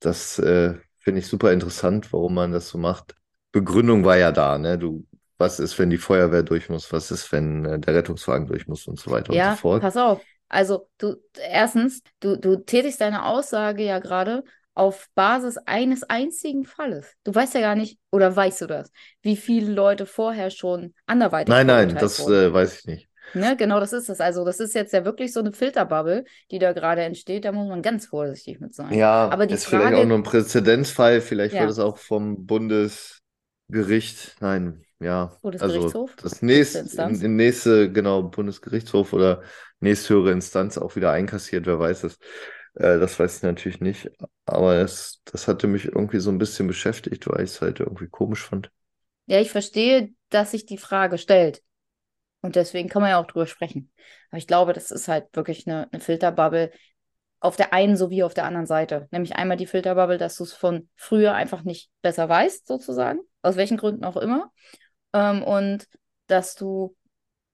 [0.00, 3.16] Das äh, finde ich super interessant, warum man das so macht.
[3.52, 4.78] Begründung war ja da, ne?
[4.78, 5.06] Du,
[5.38, 6.92] was ist, wenn die Feuerwehr durch muss?
[6.92, 9.82] Was ist, wenn äh, der Rettungswagen durch muss und so weiter und Ja, so fort?
[9.82, 10.20] pass auf.
[10.48, 14.44] Also, du, erstens, du, du tätigst deine Aussage ja gerade
[14.74, 17.12] auf Basis eines einzigen Falles.
[17.24, 18.90] Du weißt ja gar nicht, oder weißt du das,
[19.22, 23.08] wie viele Leute vorher schon anderweitig Nein, nein, das äh, weiß ich nicht.
[23.34, 24.20] Ne, genau das ist es.
[24.20, 27.44] Also, das ist jetzt ja wirklich so eine Filterbubble, die da gerade entsteht.
[27.44, 28.94] Da muss man ganz vorsichtig mit sein.
[28.94, 31.60] Ja, Aber die ist vielleicht auch Frage- nur ein Präzedenzfall, vielleicht Ja.
[31.62, 32.46] wird es auch vom
[33.68, 36.10] Bundesgericht, nein, ja, Bundesgerichtshof?
[36.10, 39.42] also das nächste, in, in nächste, genau, Bundesgerichtshof oder
[39.80, 42.18] nächsthöhere Instanz auch wieder einkassiert, wer weiß es.
[42.74, 44.10] Äh, das weiß ich natürlich nicht,
[44.46, 48.08] aber das, das hatte mich irgendwie so ein bisschen beschäftigt, weil ich es halt irgendwie
[48.08, 48.70] komisch fand.
[49.26, 51.62] Ja, ich verstehe, dass sich die Frage stellt.
[52.40, 53.90] Und deswegen kann man ja auch drüber sprechen.
[54.30, 56.70] Aber ich glaube, das ist halt wirklich eine, eine Filterbubble
[57.40, 59.08] auf der einen sowie auf der anderen Seite.
[59.10, 63.56] Nämlich einmal die Filterbubble, dass du es von früher einfach nicht besser weißt, sozusagen, aus
[63.56, 64.52] welchen Gründen auch immer.
[65.12, 65.88] Ähm, und
[66.26, 66.96] dass du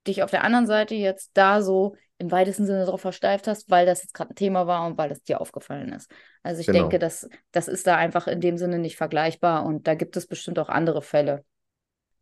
[0.07, 3.86] dich auf der anderen Seite jetzt da so im weitesten Sinne darauf versteift hast, weil
[3.86, 6.11] das jetzt gerade ein Thema war und weil das dir aufgefallen ist.
[6.42, 6.78] Also ich Genau.
[6.82, 10.26] denke, das, das ist da einfach in dem Sinne nicht vergleichbar und da gibt es
[10.26, 11.45] bestimmt auch andere Fälle.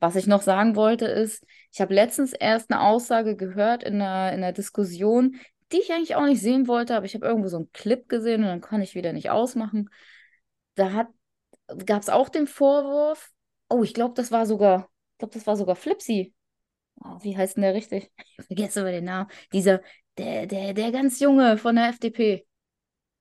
[0.00, 4.32] Was ich noch sagen wollte, ist, ich habe letztens erst eine Aussage gehört in einer,
[4.32, 5.36] in einer Diskussion,
[5.70, 8.42] die ich eigentlich auch nicht sehen wollte, aber ich habe irgendwo so einen Clip gesehen
[8.42, 9.88] und dann kann ich wieder nicht ausmachen.
[10.74, 11.08] Da
[11.86, 13.30] gab es auch den Vorwurf,
[13.72, 16.34] oh, ich glaube, das war sogar, ich glaube, das war sogar Flipsy.
[17.04, 18.12] Oh, wie heißt denn der richtig?
[18.38, 19.30] Ich vergesse immer den Namen.
[19.52, 19.80] Dieser,
[20.18, 22.46] der, der, der ganz Junge von der FDP.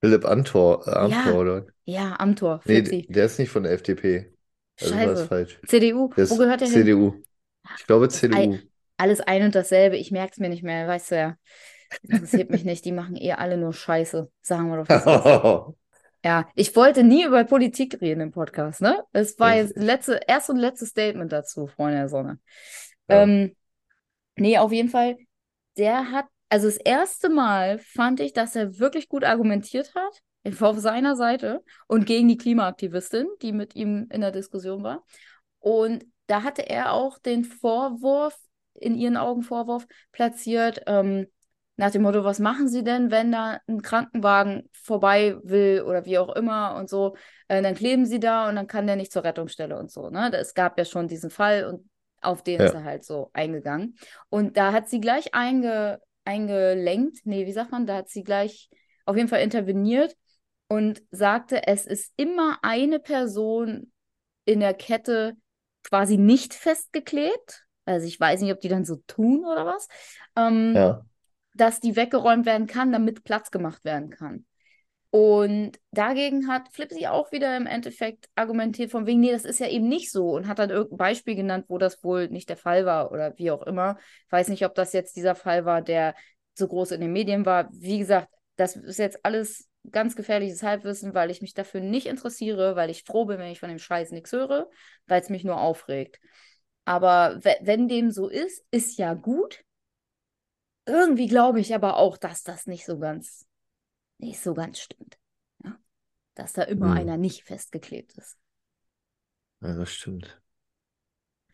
[0.00, 1.32] Philipp Amthor, äh, Amthor Ja.
[1.32, 1.66] oder?
[1.84, 3.06] Ja, Amthor, Nee, Flipsy.
[3.08, 4.32] der ist nicht von der FDP.
[4.80, 5.28] Also war das Scheiße.
[5.28, 5.60] falsch.
[5.66, 6.76] CDU, Der wo gehört der hin?
[6.82, 7.22] CDU.
[7.78, 8.58] Ich glaube Das CDU.
[8.96, 9.96] Alles ein und dasselbe.
[9.96, 11.36] Ich merke es mir nicht mehr, weißt du ja.
[12.02, 12.84] Interessiert mich nicht.
[12.84, 14.30] Die machen eh alle nur Scheiße.
[14.42, 14.88] Sagen wir doch.
[16.24, 19.02] Ja, ich wollte nie über Politik reden im Podcast, ne?
[19.12, 22.38] Das war jetzt letzte, erste und letztes Statement dazu, Freunde der Sonne.
[23.08, 23.22] Ja.
[23.22, 23.56] Ähm,
[24.36, 25.16] nee, auf jeden Fall,
[25.76, 30.22] der hat, also das erste Mal fand ich, dass er wirklich gut argumentiert hat,
[30.60, 35.04] auf seiner Seite und gegen die Klimaaktivistin, die mit ihm in der Diskussion war.
[35.58, 38.36] Und da hatte er auch den Vorwurf,
[38.74, 41.26] in ihren Augen Vorwurf, platziert, ähm,
[41.82, 46.16] nach dem Motto, was machen Sie denn, wenn da ein Krankenwagen vorbei will oder wie
[46.16, 47.16] auch immer und so,
[47.48, 50.08] äh, dann kleben Sie da und dann kann der nicht zur Rettungsstelle und so.
[50.08, 50.30] Ne?
[50.32, 52.66] Es gab ja schon diesen Fall und auf den Ja.
[52.66, 53.96] ist er halt so eingegangen.
[54.28, 58.70] Und da hat sie gleich einge, eingelenkt, nee, wie sagt man, da hat sie gleich
[59.04, 60.16] auf jeden Fall interveniert
[60.68, 63.90] und sagte, es ist immer eine Person
[64.44, 65.34] in der Kette
[65.82, 67.66] quasi nicht festgeklebt.
[67.86, 69.88] Also ich weiß nicht, ob die dann so tun oder was.
[70.36, 71.04] Ähm, Ja.
[71.54, 74.46] Dass die weggeräumt werden kann, damit Platz gemacht werden kann.
[75.10, 79.68] Und dagegen hat Flipsy auch wieder im Endeffekt argumentiert von wegen, nee, das ist ja
[79.68, 82.86] eben nicht so und hat dann irgendein Beispiel genannt, wo das wohl nicht der Fall
[82.86, 83.98] war oder wie auch immer.
[84.26, 86.14] Ich weiß nicht, ob das jetzt dieser Fall war, der
[86.54, 87.68] so groß in den Medien war.
[87.72, 92.74] Wie gesagt, das ist jetzt alles ganz gefährliches Halbwissen, weil ich mich dafür nicht interessiere,
[92.76, 94.70] weil ich froh bin, wenn ich von dem Scheiß nichts höre,
[95.06, 96.20] weil es mich nur aufregt.
[96.84, 99.62] Aber we- wenn dem so ist, ist ja gut.
[100.86, 103.46] Irgendwie glaube ich aber auch, dass das nicht so ganz,
[104.18, 105.18] nicht so ganz stimmt.
[105.64, 105.78] Ja?
[106.34, 106.98] Dass da immer Hm.
[106.98, 108.38] einer nicht festgeklebt ist.
[109.60, 110.40] Ja, das stimmt.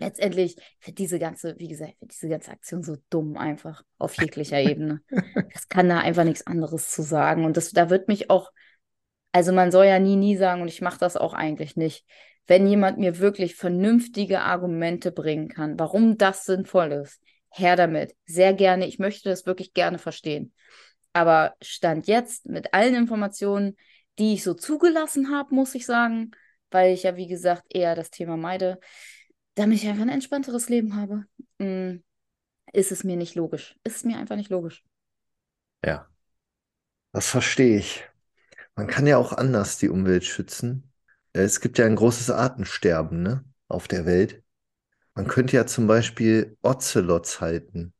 [0.01, 4.61] Letztendlich wird diese ganze, wie gesagt, wird diese ganze Aktion so dumm einfach auf jeglicher
[4.61, 5.03] Ebene.
[5.53, 7.45] Das kann da einfach nichts anderes zu sagen.
[7.45, 8.53] Und das, da wird mich auch,
[9.33, 12.07] also man soll ja nie, nie sagen, und ich mache das auch eigentlich nicht,
[12.47, 17.21] wenn jemand mir wirklich vernünftige Argumente bringen kann, warum das sinnvoll ist,
[17.51, 18.15] her damit.
[18.27, 18.87] Sehr gerne.
[18.87, 20.53] Ich möchte das wirklich gerne verstehen.
[21.13, 23.77] Aber Stand jetzt mit allen Informationen,
[24.19, 26.33] die ich so zugelassen habe, muss ich sagen,
[26.71, 28.79] weil ich ja, wie gesagt, eher das Thema meide,
[29.55, 31.25] damit ich einfach ein entspannteres Leben habe,
[31.59, 32.03] mm,
[32.73, 33.77] ist es mir nicht logisch.
[33.85, 34.85] Ist es mir einfach nicht logisch.
[35.85, 36.09] Ja,
[37.13, 38.05] das verstehe ich.
[38.75, 40.93] Man kann ja auch anders die Umwelt schützen.
[41.33, 44.43] Es gibt ja ein großes Artensterben, ne, auf der Welt.
[45.19, 47.93] Man könnte ja zum Beispiel Ocelots halten.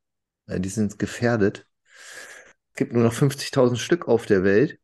[0.49, 1.67] Ja, Die sind gefährdet.
[2.71, 4.79] Es gibt nur noch 50.000 Stück auf der Welt.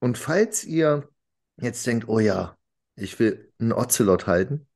[0.00, 1.08] Und falls ihr
[1.58, 2.58] jetzt denkt, oh ja,
[2.94, 4.66] ich will einen Ocelot halten,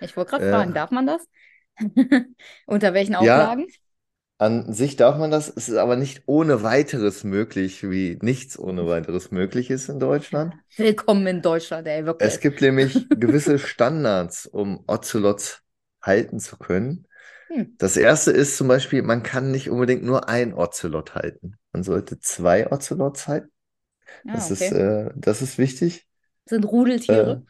[0.00, 1.26] Ich wollte gerade äh, fragen, darf man das?
[2.66, 3.66] Unter welchen ja, Auflagen?
[4.38, 5.48] an sich darf man das.
[5.48, 10.54] Es ist aber nicht ohne weiteres möglich, wie nichts ohne weiteres möglich ist in Deutschland.
[10.76, 12.40] Willkommen in Deutschland, ey, Es wirklich.
[12.40, 15.61] gibt nämlich gewisse Standards, um Ocelots
[16.02, 17.06] halten zu können.
[17.50, 17.62] Hm.
[17.78, 21.56] Das erste ist zum Beispiel, man kann nicht unbedingt nur ein Ocelot halten.
[21.72, 23.50] Man sollte zwei Ocelots halten.
[24.28, 24.72] Ah, Das ist, okay.
[24.72, 26.06] äh, das ist wichtig.
[26.46, 26.64] Sind
[27.06, 27.42] Äh, Rudeltiere?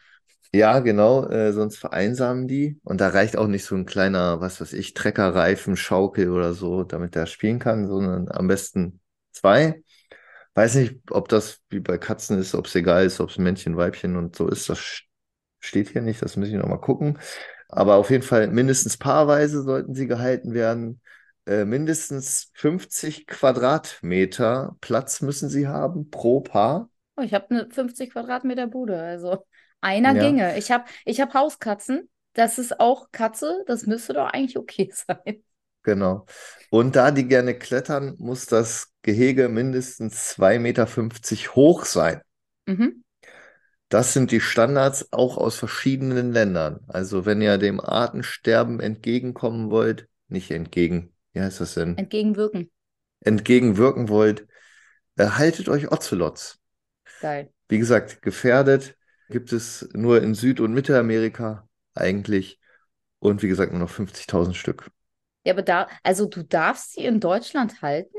[0.55, 2.81] ja, genau, äh, sonst vereinsamen die.
[2.85, 6.85] Und da reicht auch nicht so ein kleiner, was weiß ich, Treckerreifen, Schaukel oder so,
[6.85, 9.01] damit der spielen kann, sondern am besten
[9.33, 9.83] zwei.
[10.55, 13.77] Weiß nicht, ob das wie bei Katzen ist, ob es egal ist, ob es Männchen,
[13.77, 14.69] Weibchen und so ist.
[14.71, 15.03] Das
[15.61, 17.19] steht hier nicht, das muss ich nochmal gucken.
[17.73, 21.03] Aber auf jeden Fall mindestens paarweise sollten sie gehalten werden.
[21.47, 26.91] Äh, mindestens 50 Quadratmeter Platz müssen sie haben pro Paar.
[27.17, 29.47] Oh, ich habe eine 50 Quadratmeter Bude, also
[29.81, 30.57] einer Ja, ginge.
[30.59, 32.11] Ich habe ich hab Hauskatzen.
[32.35, 33.63] Das ist auch Katze.
[33.67, 35.45] Das müsste doch eigentlich okay sein.
[35.83, 36.27] genau.
[36.71, 42.21] Und da die gerne klettern, muss das Gehege mindestens 2,50 Meter hoch sein.
[42.67, 43.03] Mhm.
[43.93, 46.81] Das sind die Standards auch aus verschiedenen Ländern.
[46.89, 51.99] Also wenn ihr dem Artensterben entgegenkommen wollt, nicht entgegen, wie heißt das denn?
[51.99, 52.71] Entgegenwirken.
[53.21, 54.47] Entgegenwirken wollt,
[55.19, 56.59] äh, haltet euch Ocelots.
[57.21, 57.53] Geil.
[57.69, 58.97] Wie gesagt, gefährdet
[59.29, 62.59] gibt es nur in Süd- und Mittelamerika eigentlich.
[63.19, 64.91] Und wie gesagt, nur noch 50.000 Stück.
[65.45, 68.17] Ja, aber da, also du darfst sie in Deutschland halten,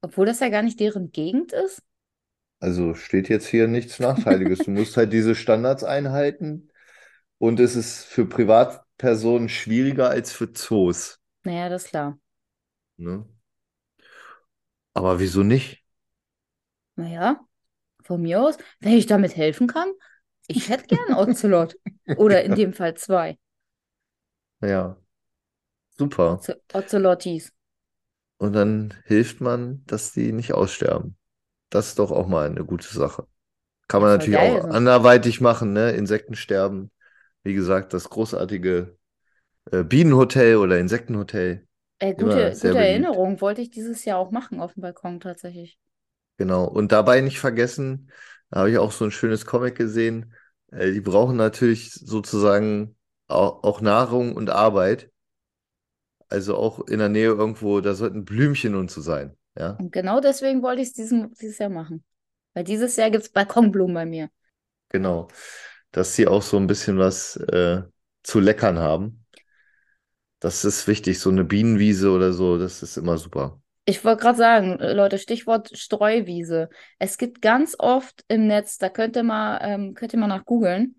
[0.00, 1.82] obwohl das ja gar nicht deren Gegend ist?
[2.60, 4.60] Also steht jetzt hier nichts Nachteiliges.
[4.60, 6.70] Du musst halt diese Standards einhalten.
[7.38, 11.20] Und es ist für Privatpersonen schwieriger als für Zoos.
[11.44, 12.18] Naja, das ist klar.
[12.98, 13.24] Ne?
[14.94, 15.84] Aber wieso nicht?
[16.96, 17.40] Naja,
[18.04, 19.90] von mir aus, wenn ich damit helfen kann,
[20.48, 21.76] ich hätte gern Ocelot.
[22.16, 23.38] Oder in dem Fall zwei.
[24.60, 24.96] Ja,
[25.98, 26.38] super.
[26.38, 27.52] Oce Ocelottis.
[28.38, 31.16] Und dann hilft man, dass die nicht aussterben.
[31.70, 33.26] Das ist doch auch mal eine gute Sache.
[33.88, 34.60] Kann man natürlich geil.
[34.60, 35.92] auch anderweitig machen, ne?
[35.92, 36.90] Insektensterben.
[37.42, 38.96] Wie gesagt, das großartige
[39.70, 41.66] äh, Bienenhotel oder Insektenhotel.
[41.98, 42.78] Äh, gute, gute.
[42.78, 45.78] Erinnerung, wollte ich dieses Jahr auch machen auf dem Balkon tatsächlich.
[46.36, 46.64] Genau.
[46.64, 48.10] Und dabei nicht vergessen,
[48.50, 50.34] da habe ich auch so ein schönes Comic gesehen.
[50.70, 52.96] Äh, die brauchen natürlich sozusagen
[53.28, 55.10] auch, auch Nahrung und Arbeit.
[56.28, 59.36] Also auch in der Nähe irgendwo, da sollten Blümchen und so sein.
[59.58, 62.04] Ja, Und genau deswegen wollte ich es dieses Jahr machen.
[62.54, 64.30] Weil dieses Jahr gibt es Balkonblumen bei mir.
[64.88, 65.28] genau.
[65.92, 67.82] Dass sie auch so ein bisschen was äh,
[68.22, 69.24] zu leckern haben.
[70.40, 71.18] Das ist wichtig.
[71.20, 73.60] So eine Bienenwiese oder so, das ist immer super.
[73.84, 76.68] Ich wollte gerade sagen, äh, Leute, Stichwort Streuwiese.
[76.98, 80.44] Es gibt ganz oft im Netz, da könnt ihr mal, ähm, könnt ihr mal nach
[80.44, 80.96] googeln,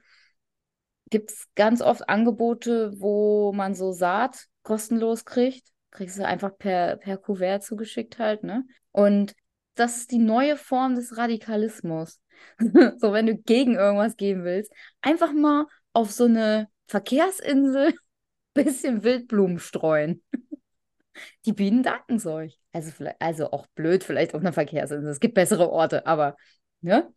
[1.09, 5.67] gibt es ganz oft Angebote, wo man so Saat kostenlos kriegt.
[5.91, 8.65] Kriegst du einfach per, per Kuvert zugeschickt halt, ne?
[8.91, 9.33] Und
[9.75, 12.19] das ist die neue Form des Radikalismus.
[12.99, 14.71] So, wenn du gegen irgendwas gehen willst,
[15.01, 17.93] einfach mal auf so eine Verkehrsinsel
[18.53, 20.21] bisschen Wildblumen streuen.
[21.45, 22.59] Die Bienen danken es euch.
[22.73, 25.09] Also, vielleicht, also auch blöd, vielleicht auf einer Verkehrsinsel.
[25.09, 26.37] Es gibt bessere Orte, aber
[26.81, 27.11] ne?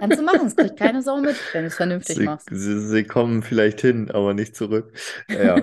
[0.00, 0.46] Kannst du machen.
[0.46, 2.48] Es kriegt keine Sau mit, wenn du es vernünftig Sie, machst.
[2.50, 4.92] sie, sie kommen vielleicht hin, aber nicht zurück.
[5.28, 5.62] Ja.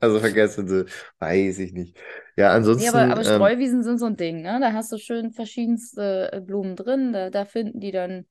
[0.00, 0.86] Also vergessen sie,
[1.18, 1.96] weiß ich nicht.
[2.36, 4.58] Ja, Nee, aber, ansonsten, aber ähm, Streuwiesen sind so ein Ding, ne?
[4.60, 8.26] Da hast du schön verschiedenste äh, Blumen drin, da, da finden die dann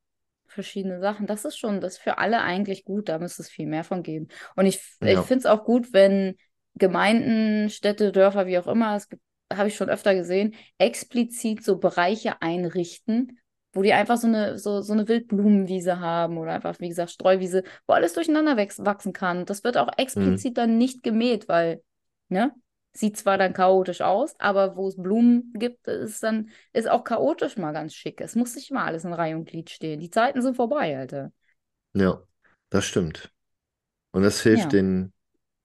[0.47, 1.27] verschiedene Sachen.
[1.27, 4.01] Das ist schon, das ist für alle eigentlich gut, da müsste es viel mehr von
[4.01, 4.29] geben.
[4.55, 6.35] Und ich, ich ja, finde es auch gut, wenn
[6.75, 11.77] Gemeinden, Städte, Dörfer, wie auch immer, es gibt, habe ich schon öfter gesehen, explizit so
[11.77, 13.39] Bereiche einrichten,
[13.73, 17.63] wo die einfach so eine, so, so eine Wildblumenwiese haben oder einfach, wie gesagt, Streuwiese,
[17.87, 19.45] wo alles durcheinander wachsen kann.
[19.45, 21.83] Das wird auch hm, explizit dann nicht gemäht, weil,
[22.29, 22.53] ne?
[22.91, 27.55] Sieht zwar dann chaotisch aus, aber wo es Blumen gibt, ist dann ist auch chaotisch
[27.55, 28.19] mal ganz schick.
[28.19, 29.99] Es muss nicht immer alles in Reihe und Glied stehen.
[29.99, 31.31] Die Zeiten sind vorbei, Alter.
[31.93, 32.21] ja,
[32.69, 33.31] das stimmt.
[34.11, 34.73] Und das hilft Ja.
[34.73, 35.13] den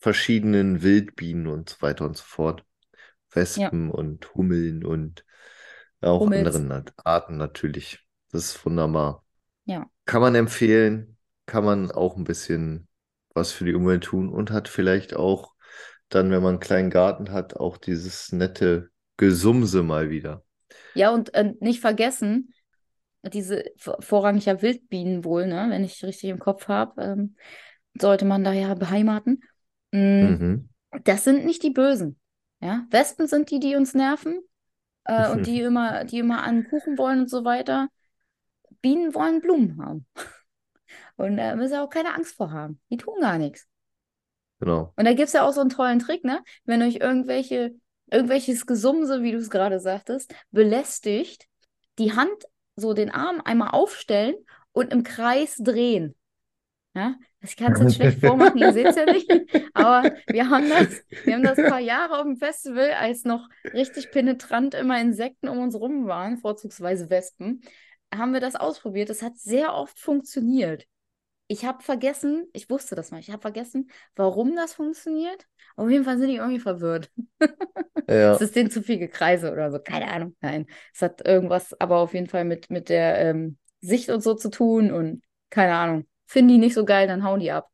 [0.00, 2.64] verschiedenen Wildbienen und so weiter und so fort.
[3.32, 5.24] Wespen und Hummeln und
[6.05, 6.57] auch Hummels.
[6.57, 8.00] anderen Art- Arten natürlich.
[8.32, 9.24] Das ist wunderbar.
[9.64, 9.88] Ja.
[10.05, 12.88] Kann man empfehlen, kann man auch ein bisschen
[13.34, 15.55] was für die Umwelt tun und hat vielleicht auch
[16.09, 20.44] dann, wenn man einen kleinen Garten hat, auch dieses nette Gesumse mal wieder.
[20.94, 22.52] Ja, und äh, nicht vergessen,
[23.22, 23.64] diese
[24.00, 27.36] vorrangig ja Wildbienen wohl, ne, wenn ich richtig im Kopf habe, ähm,
[27.98, 29.42] sollte man da ja beheimaten.
[29.92, 30.68] Mm, Mhm.
[31.05, 32.18] das sind nicht die Bösen.
[32.61, 34.40] Ja, Wespen sind die, die uns nerven
[35.05, 37.88] äh, und die immer, die immer an Kuchen wollen und so weiter.
[38.80, 40.07] Bienen wollen Blumen haben.
[41.16, 42.80] Und da müssen wir auch keine Angst vor haben.
[42.90, 43.68] Die tun gar nichts.
[44.61, 44.92] Genau.
[44.96, 46.42] Und da gibt es ja auch so einen tollen Trick, ne?
[46.64, 47.74] Wenn euch irgendwelche,
[48.11, 51.46] irgendwelches Gesumse, wie du es gerade sagtest, belästigt,
[51.98, 52.44] die Hand,
[52.76, 54.34] so den Arm einmal aufstellen
[54.72, 56.16] und im Kreis drehen.
[56.94, 57.14] Ja?
[57.45, 59.30] Ich kann es jetzt schlecht vormachen, ihr seht es ja nicht.
[59.74, 63.49] Aber wir haben das, wir haben das ein paar Jahre auf dem Festival, als noch
[63.72, 67.61] richtig penetrant immer Insekten um uns rum waren, vorzugsweise Wespen,
[68.14, 69.11] haben wir das ausprobiert.
[69.11, 70.86] Das hat sehr oft funktioniert.
[71.47, 75.47] Ich habe vergessen, ich wusste das mal, ich habe vergessen, warum das funktioniert.
[75.76, 77.11] Auf jeden Fall sind die irgendwie verwirrt.
[78.09, 80.36] Ja, Es ist denen zu viel Gekreise oder so, keine Ahnung.
[80.40, 84.34] Nein, es hat irgendwas aber auf jeden Fall mit, mit der ähm, Sicht und so
[84.34, 86.07] zu tun und keine Ahnung.
[86.27, 87.70] Finden die nicht so geil, dann hauen die ab.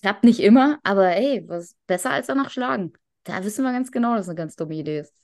[0.00, 2.92] Klappt nicht immer, aber ey, was besser als danach schlagen.
[3.24, 5.14] Da wissen wir ganz genau, dass es eine ganz dumme Idee ist.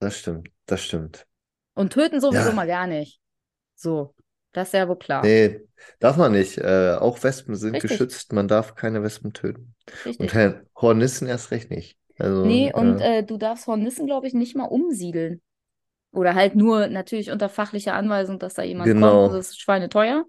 [0.00, 1.26] das stimmt, das stimmt.
[1.74, 2.54] Und töten sowieso Ja.
[2.54, 3.20] mal gar nicht.
[3.74, 4.14] So,
[4.52, 5.22] das ist ja wohl klar.
[5.24, 5.60] Nee,
[5.98, 6.58] darf man nicht.
[6.58, 7.90] Äh, auch Wespen sind Richtig.
[7.90, 9.74] geschützt, man darf keine Wespen töten.
[9.86, 10.34] Und Richtig.
[10.34, 11.96] Herr Hornissen erst recht nicht.
[12.18, 15.40] Also, Nee, und äh, äh, du darfst Hornissen, glaube ich, nicht mal umsiedeln.
[16.12, 19.28] Oder halt nur natürlich unter fachlicher Anweisung, dass da jemand Genau.
[19.28, 19.38] kommt.
[19.38, 20.26] Das ist schweineteuer.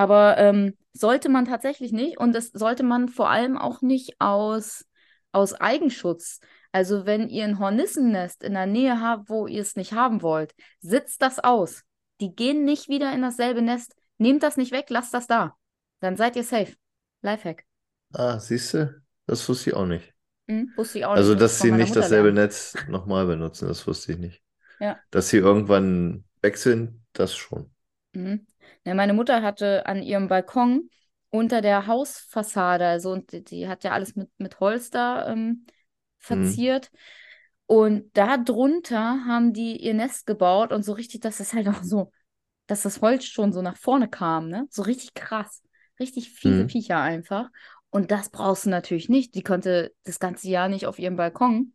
[0.00, 2.16] Aber ähm, sollte man tatsächlich nicht.
[2.16, 4.86] Und das sollte man vor allem auch nicht aus,
[5.30, 6.40] aus Eigenschutz.
[6.72, 10.54] Also wenn ihr ein Hornissennest in der Nähe habt, wo ihr es nicht haben wollt,
[10.80, 11.82] sitzt das aus.
[12.22, 13.94] Die gehen nicht wieder in dasselbe Nest.
[14.16, 15.54] Nehmt das nicht weg, lasst das da.
[16.00, 16.72] Dann seid ihr safe.
[17.20, 17.64] Lifehack.
[18.14, 19.02] ah, siehst du?
[19.26, 20.14] Das wusste ich auch nicht.
[20.48, 21.18] Hm, wusste ich auch nicht.
[21.18, 22.46] Also, ich dass sie nicht Mutter dasselbe lernen.
[22.46, 24.42] Netz nochmal benutzen, das wusste ich nicht.
[24.78, 24.98] Ja.
[25.10, 27.70] Dass sie irgendwann weg sind, das schon.
[28.14, 28.46] Mhm.
[28.84, 30.90] Ja, meine Mutter hatte an ihrem Balkon
[31.30, 35.66] unter der Hausfassade, also und die, die hat ja alles mit, mit Holz da ähm,
[36.30, 36.54] Mhm.
[36.54, 36.90] verziert.
[37.66, 41.82] Und da drunter haben die ihr Nest gebaut und so richtig, dass es halt auch
[41.82, 42.10] so,
[42.66, 44.66] dass das Holz schon so nach vorne kam, ne?
[44.70, 45.62] So richtig krass.
[46.00, 46.68] Richtig fiese Mhm.
[46.68, 47.50] Viecher einfach.
[47.90, 49.34] Und das brauchst du natürlich nicht.
[49.34, 51.74] Die konnte das ganze Jahr nicht auf ihrem Balkon.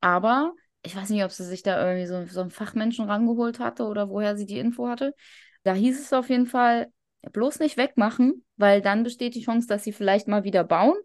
[0.00, 3.84] Aber ich weiß nicht, ob sie sich da irgendwie so, so einen Fachmenschen rangeholt hatte
[3.86, 5.14] oder woher sie die Info hatte.
[5.62, 6.92] Da hieß es auf jeden Fall,
[7.32, 10.96] bloß nicht wegmachen, weil dann besteht die Chance, dass sie vielleicht mal wieder bauen.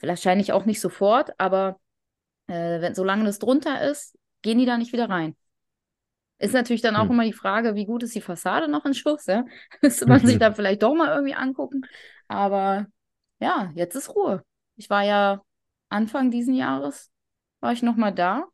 [0.00, 1.80] Wahrscheinlich auch nicht sofort, aber
[2.48, 5.36] äh, wenn, solange das drunter ist, gehen die da nicht wieder rein.
[6.38, 7.10] Ist natürlich dann auch Hm.
[7.10, 9.44] immer die Frage, wie gut ist die Fassade noch in Schuss, ja?
[9.82, 11.86] Müsste man sich dann vielleicht doch mal irgendwie angucken.
[12.28, 12.86] Aber
[13.40, 14.42] ja, jetzt ist Ruhe.
[14.76, 15.42] Ich war ja
[15.90, 17.10] Anfang diesen Jahres,
[17.60, 18.46] war ich noch mal da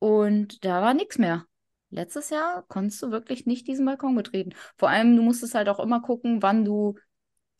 [0.00, 1.46] und da war nichts mehr.
[1.90, 4.54] Letztes Jahr konntest du wirklich nicht diesen Balkon betreten.
[4.76, 6.96] Vor allem, du musstest halt auch immer gucken, wann du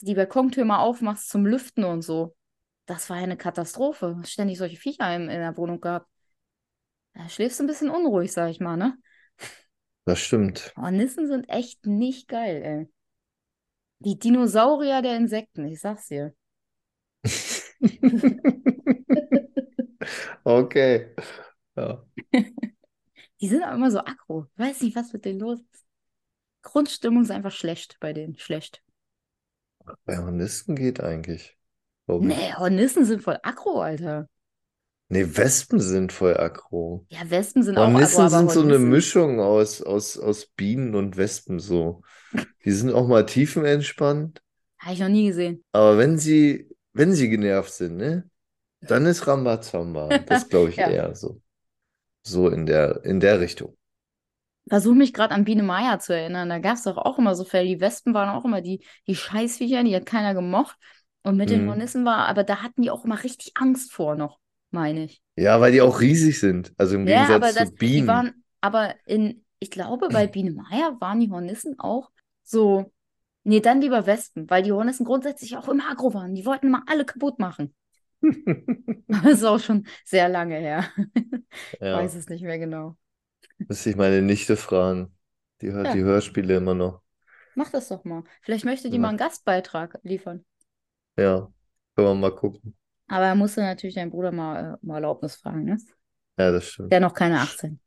[0.00, 2.36] die Balkontür mal aufmachst zum Lüften und so.
[2.86, 4.18] Das war ja eine Katastrophe.
[4.24, 6.08] Ständig solche Viecher in, in der Wohnung gehabt.
[7.14, 8.96] Da schläfst du ein bisschen unruhig, sag ich mal, ne?
[10.04, 10.72] Das stimmt.
[10.76, 12.88] Hornissen sind echt nicht geil, ey.
[13.98, 16.34] Die Dinosaurier der Insekten, ich sag's dir.
[20.44, 21.14] Okay.
[21.76, 22.04] Ja.
[23.40, 24.46] Die sind auch immer so aggro.
[24.54, 25.86] Ich weiß nicht, was mit denen los ist.
[26.62, 28.38] Grundstimmung ist einfach schlecht bei denen.
[28.38, 28.82] Schlecht.
[30.04, 31.56] Bei Hornissen geht eigentlich.
[32.18, 34.28] Nee, Hornissen sind voll aggro, Alter.
[35.08, 37.06] Nee, Wespen sind voll aggro.
[37.08, 38.90] Ja, Wespen sind auch aggro, Hornissen sind so eine Hornissen.
[38.90, 42.02] Mischung aus, aus, aus Bienen und Wespen so.
[42.64, 44.42] Die sind auch mal tiefenentspannt,
[44.78, 45.64] Habe ich noch nie gesehen.
[45.72, 48.28] aber wenn sie, wenn sie genervt sind, ne,
[48.80, 50.20] dann ist Rambazamba.
[50.26, 50.88] Das glaube ich Ja.
[50.88, 51.40] eher so.
[52.26, 53.74] So in der, in der Richtung.
[54.68, 56.48] Versuche mich gerade an Biene Maya zu erinnern.
[56.48, 57.68] Da gab es doch auch immer so Fälle.
[57.68, 60.76] Die Wespen waren auch immer die, die Scheißviecher, die hat keiner gemocht.
[61.22, 61.66] Und mit den Mhm.
[61.66, 64.38] Hornissen war, aber da hatten die auch immer richtig Angst vor noch,
[64.70, 65.22] meine ich.
[65.36, 66.72] Ja, weil die auch riesig sind.
[66.78, 68.06] Also im Ja, Gegensatz aber zu das, die Bienen.
[68.06, 72.10] waren, aber in, ich glaube, bei Biene Maya waren die Hornissen auch
[72.42, 72.92] so,
[73.44, 76.34] nee, dann lieber Wespen, weil die Hornissen grundsätzlich auch immer aggro waren.
[76.34, 77.74] Die wollten immer alle kaputt machen.
[79.08, 80.84] Das ist auch schon sehr lange her.
[81.80, 82.96] Ich Ja, weiß es nicht mehr genau.
[83.68, 85.16] müsste ich meine Nichte fragen.
[85.60, 85.94] Die hört Ja.
[85.94, 87.02] die Hörspiele immer noch.
[87.54, 88.22] Mach das doch mal.
[88.42, 89.00] Vielleicht möchte die Ja.
[89.00, 90.44] mal einen Gastbeitrag liefern.
[91.16, 91.52] Ja,
[91.94, 92.74] können wir mal gucken.
[93.08, 95.76] Aber er musste natürlich deinen Bruder mal äh, um Erlaubnis fragen, ne?
[96.38, 96.92] Ja, das stimmt.
[96.92, 97.80] Der noch keine 18.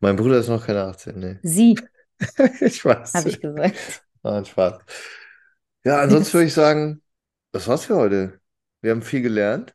[0.00, 1.38] Mein Bruder ist noch keine 18, nee.
[1.42, 1.76] Sie,
[2.60, 3.12] Ich weiß.
[3.14, 4.02] habe ich gesagt.
[4.22, 4.78] Ah, ein Spaß.
[5.84, 7.01] Ja, ansonsten würde ich sagen,
[7.52, 8.40] das war's für heute.
[8.80, 9.74] Wir haben viel gelernt.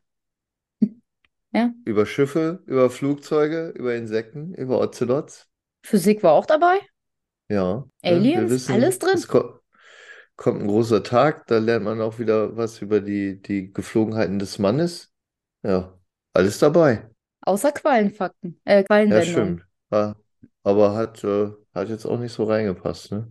[1.52, 1.72] Ja.
[1.86, 5.48] Über Schiffe, über Flugzeuge, über Insekten, über Ocelots.
[5.82, 6.78] Physik war auch dabei.
[7.48, 7.86] Ja?
[8.02, 9.14] Aliens, wissen, alles drin.
[9.14, 9.60] es ko
[10.36, 14.58] kommt ein großer Tag, da lernt man auch wieder was über die, die Geflogenheiten des
[14.58, 15.12] Mannes.
[15.62, 15.98] Ja,
[16.34, 17.10] alles dabei.
[17.40, 18.60] Außer Quallenfakten.
[18.64, 19.62] Äh, Ja, stimmt.
[19.90, 20.16] Ja,
[20.62, 23.28] aber hat, äh, hat jetzt auch nicht so reingepasst, ne?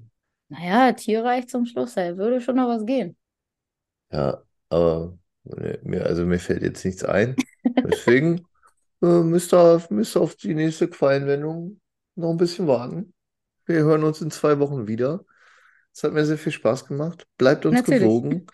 [0.50, 3.16] Naja, Tierreich zum Schluss, da würde schon noch was gehen.
[4.12, 7.36] Ja, aber ne, mir, also mir fällt jetzt nichts ein.
[7.64, 8.46] Deswegen
[9.02, 11.80] äh, müsst ihr, müsst ihr auf die nächste Quallenwendung
[12.16, 13.14] noch ein bisschen warten.
[13.66, 15.26] Wir hören uns in zwei Wochen wieder.
[15.94, 17.28] Es hat mir sehr viel Spaß gemacht.
[17.38, 18.02] Bleibt uns Natürlich.
[18.02, 18.48] gewogen.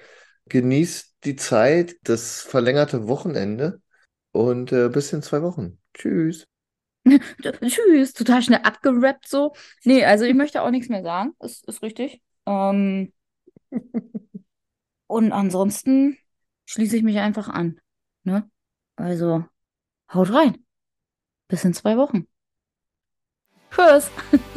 [0.50, 3.82] Genießt die Zeit, das verlängerte Wochenende
[4.32, 5.80] und äh, bis in zwei Wochen.
[5.94, 6.48] Tschüss.
[7.66, 9.54] Tschüss, total schnell abgerappt so.
[9.84, 11.34] Nee, also ich möchte auch nichts mehr sagen.
[11.40, 12.22] Ist, ist richtig.
[12.46, 13.14] Ähm,
[15.14, 16.18] und ansonsten
[16.66, 17.80] schließe ich mich einfach an.
[18.24, 18.50] Ne?
[18.96, 19.46] Also,
[20.12, 20.66] haut rein.
[21.48, 22.28] Bis in zwei Wochen.
[23.70, 24.10] Tschüss.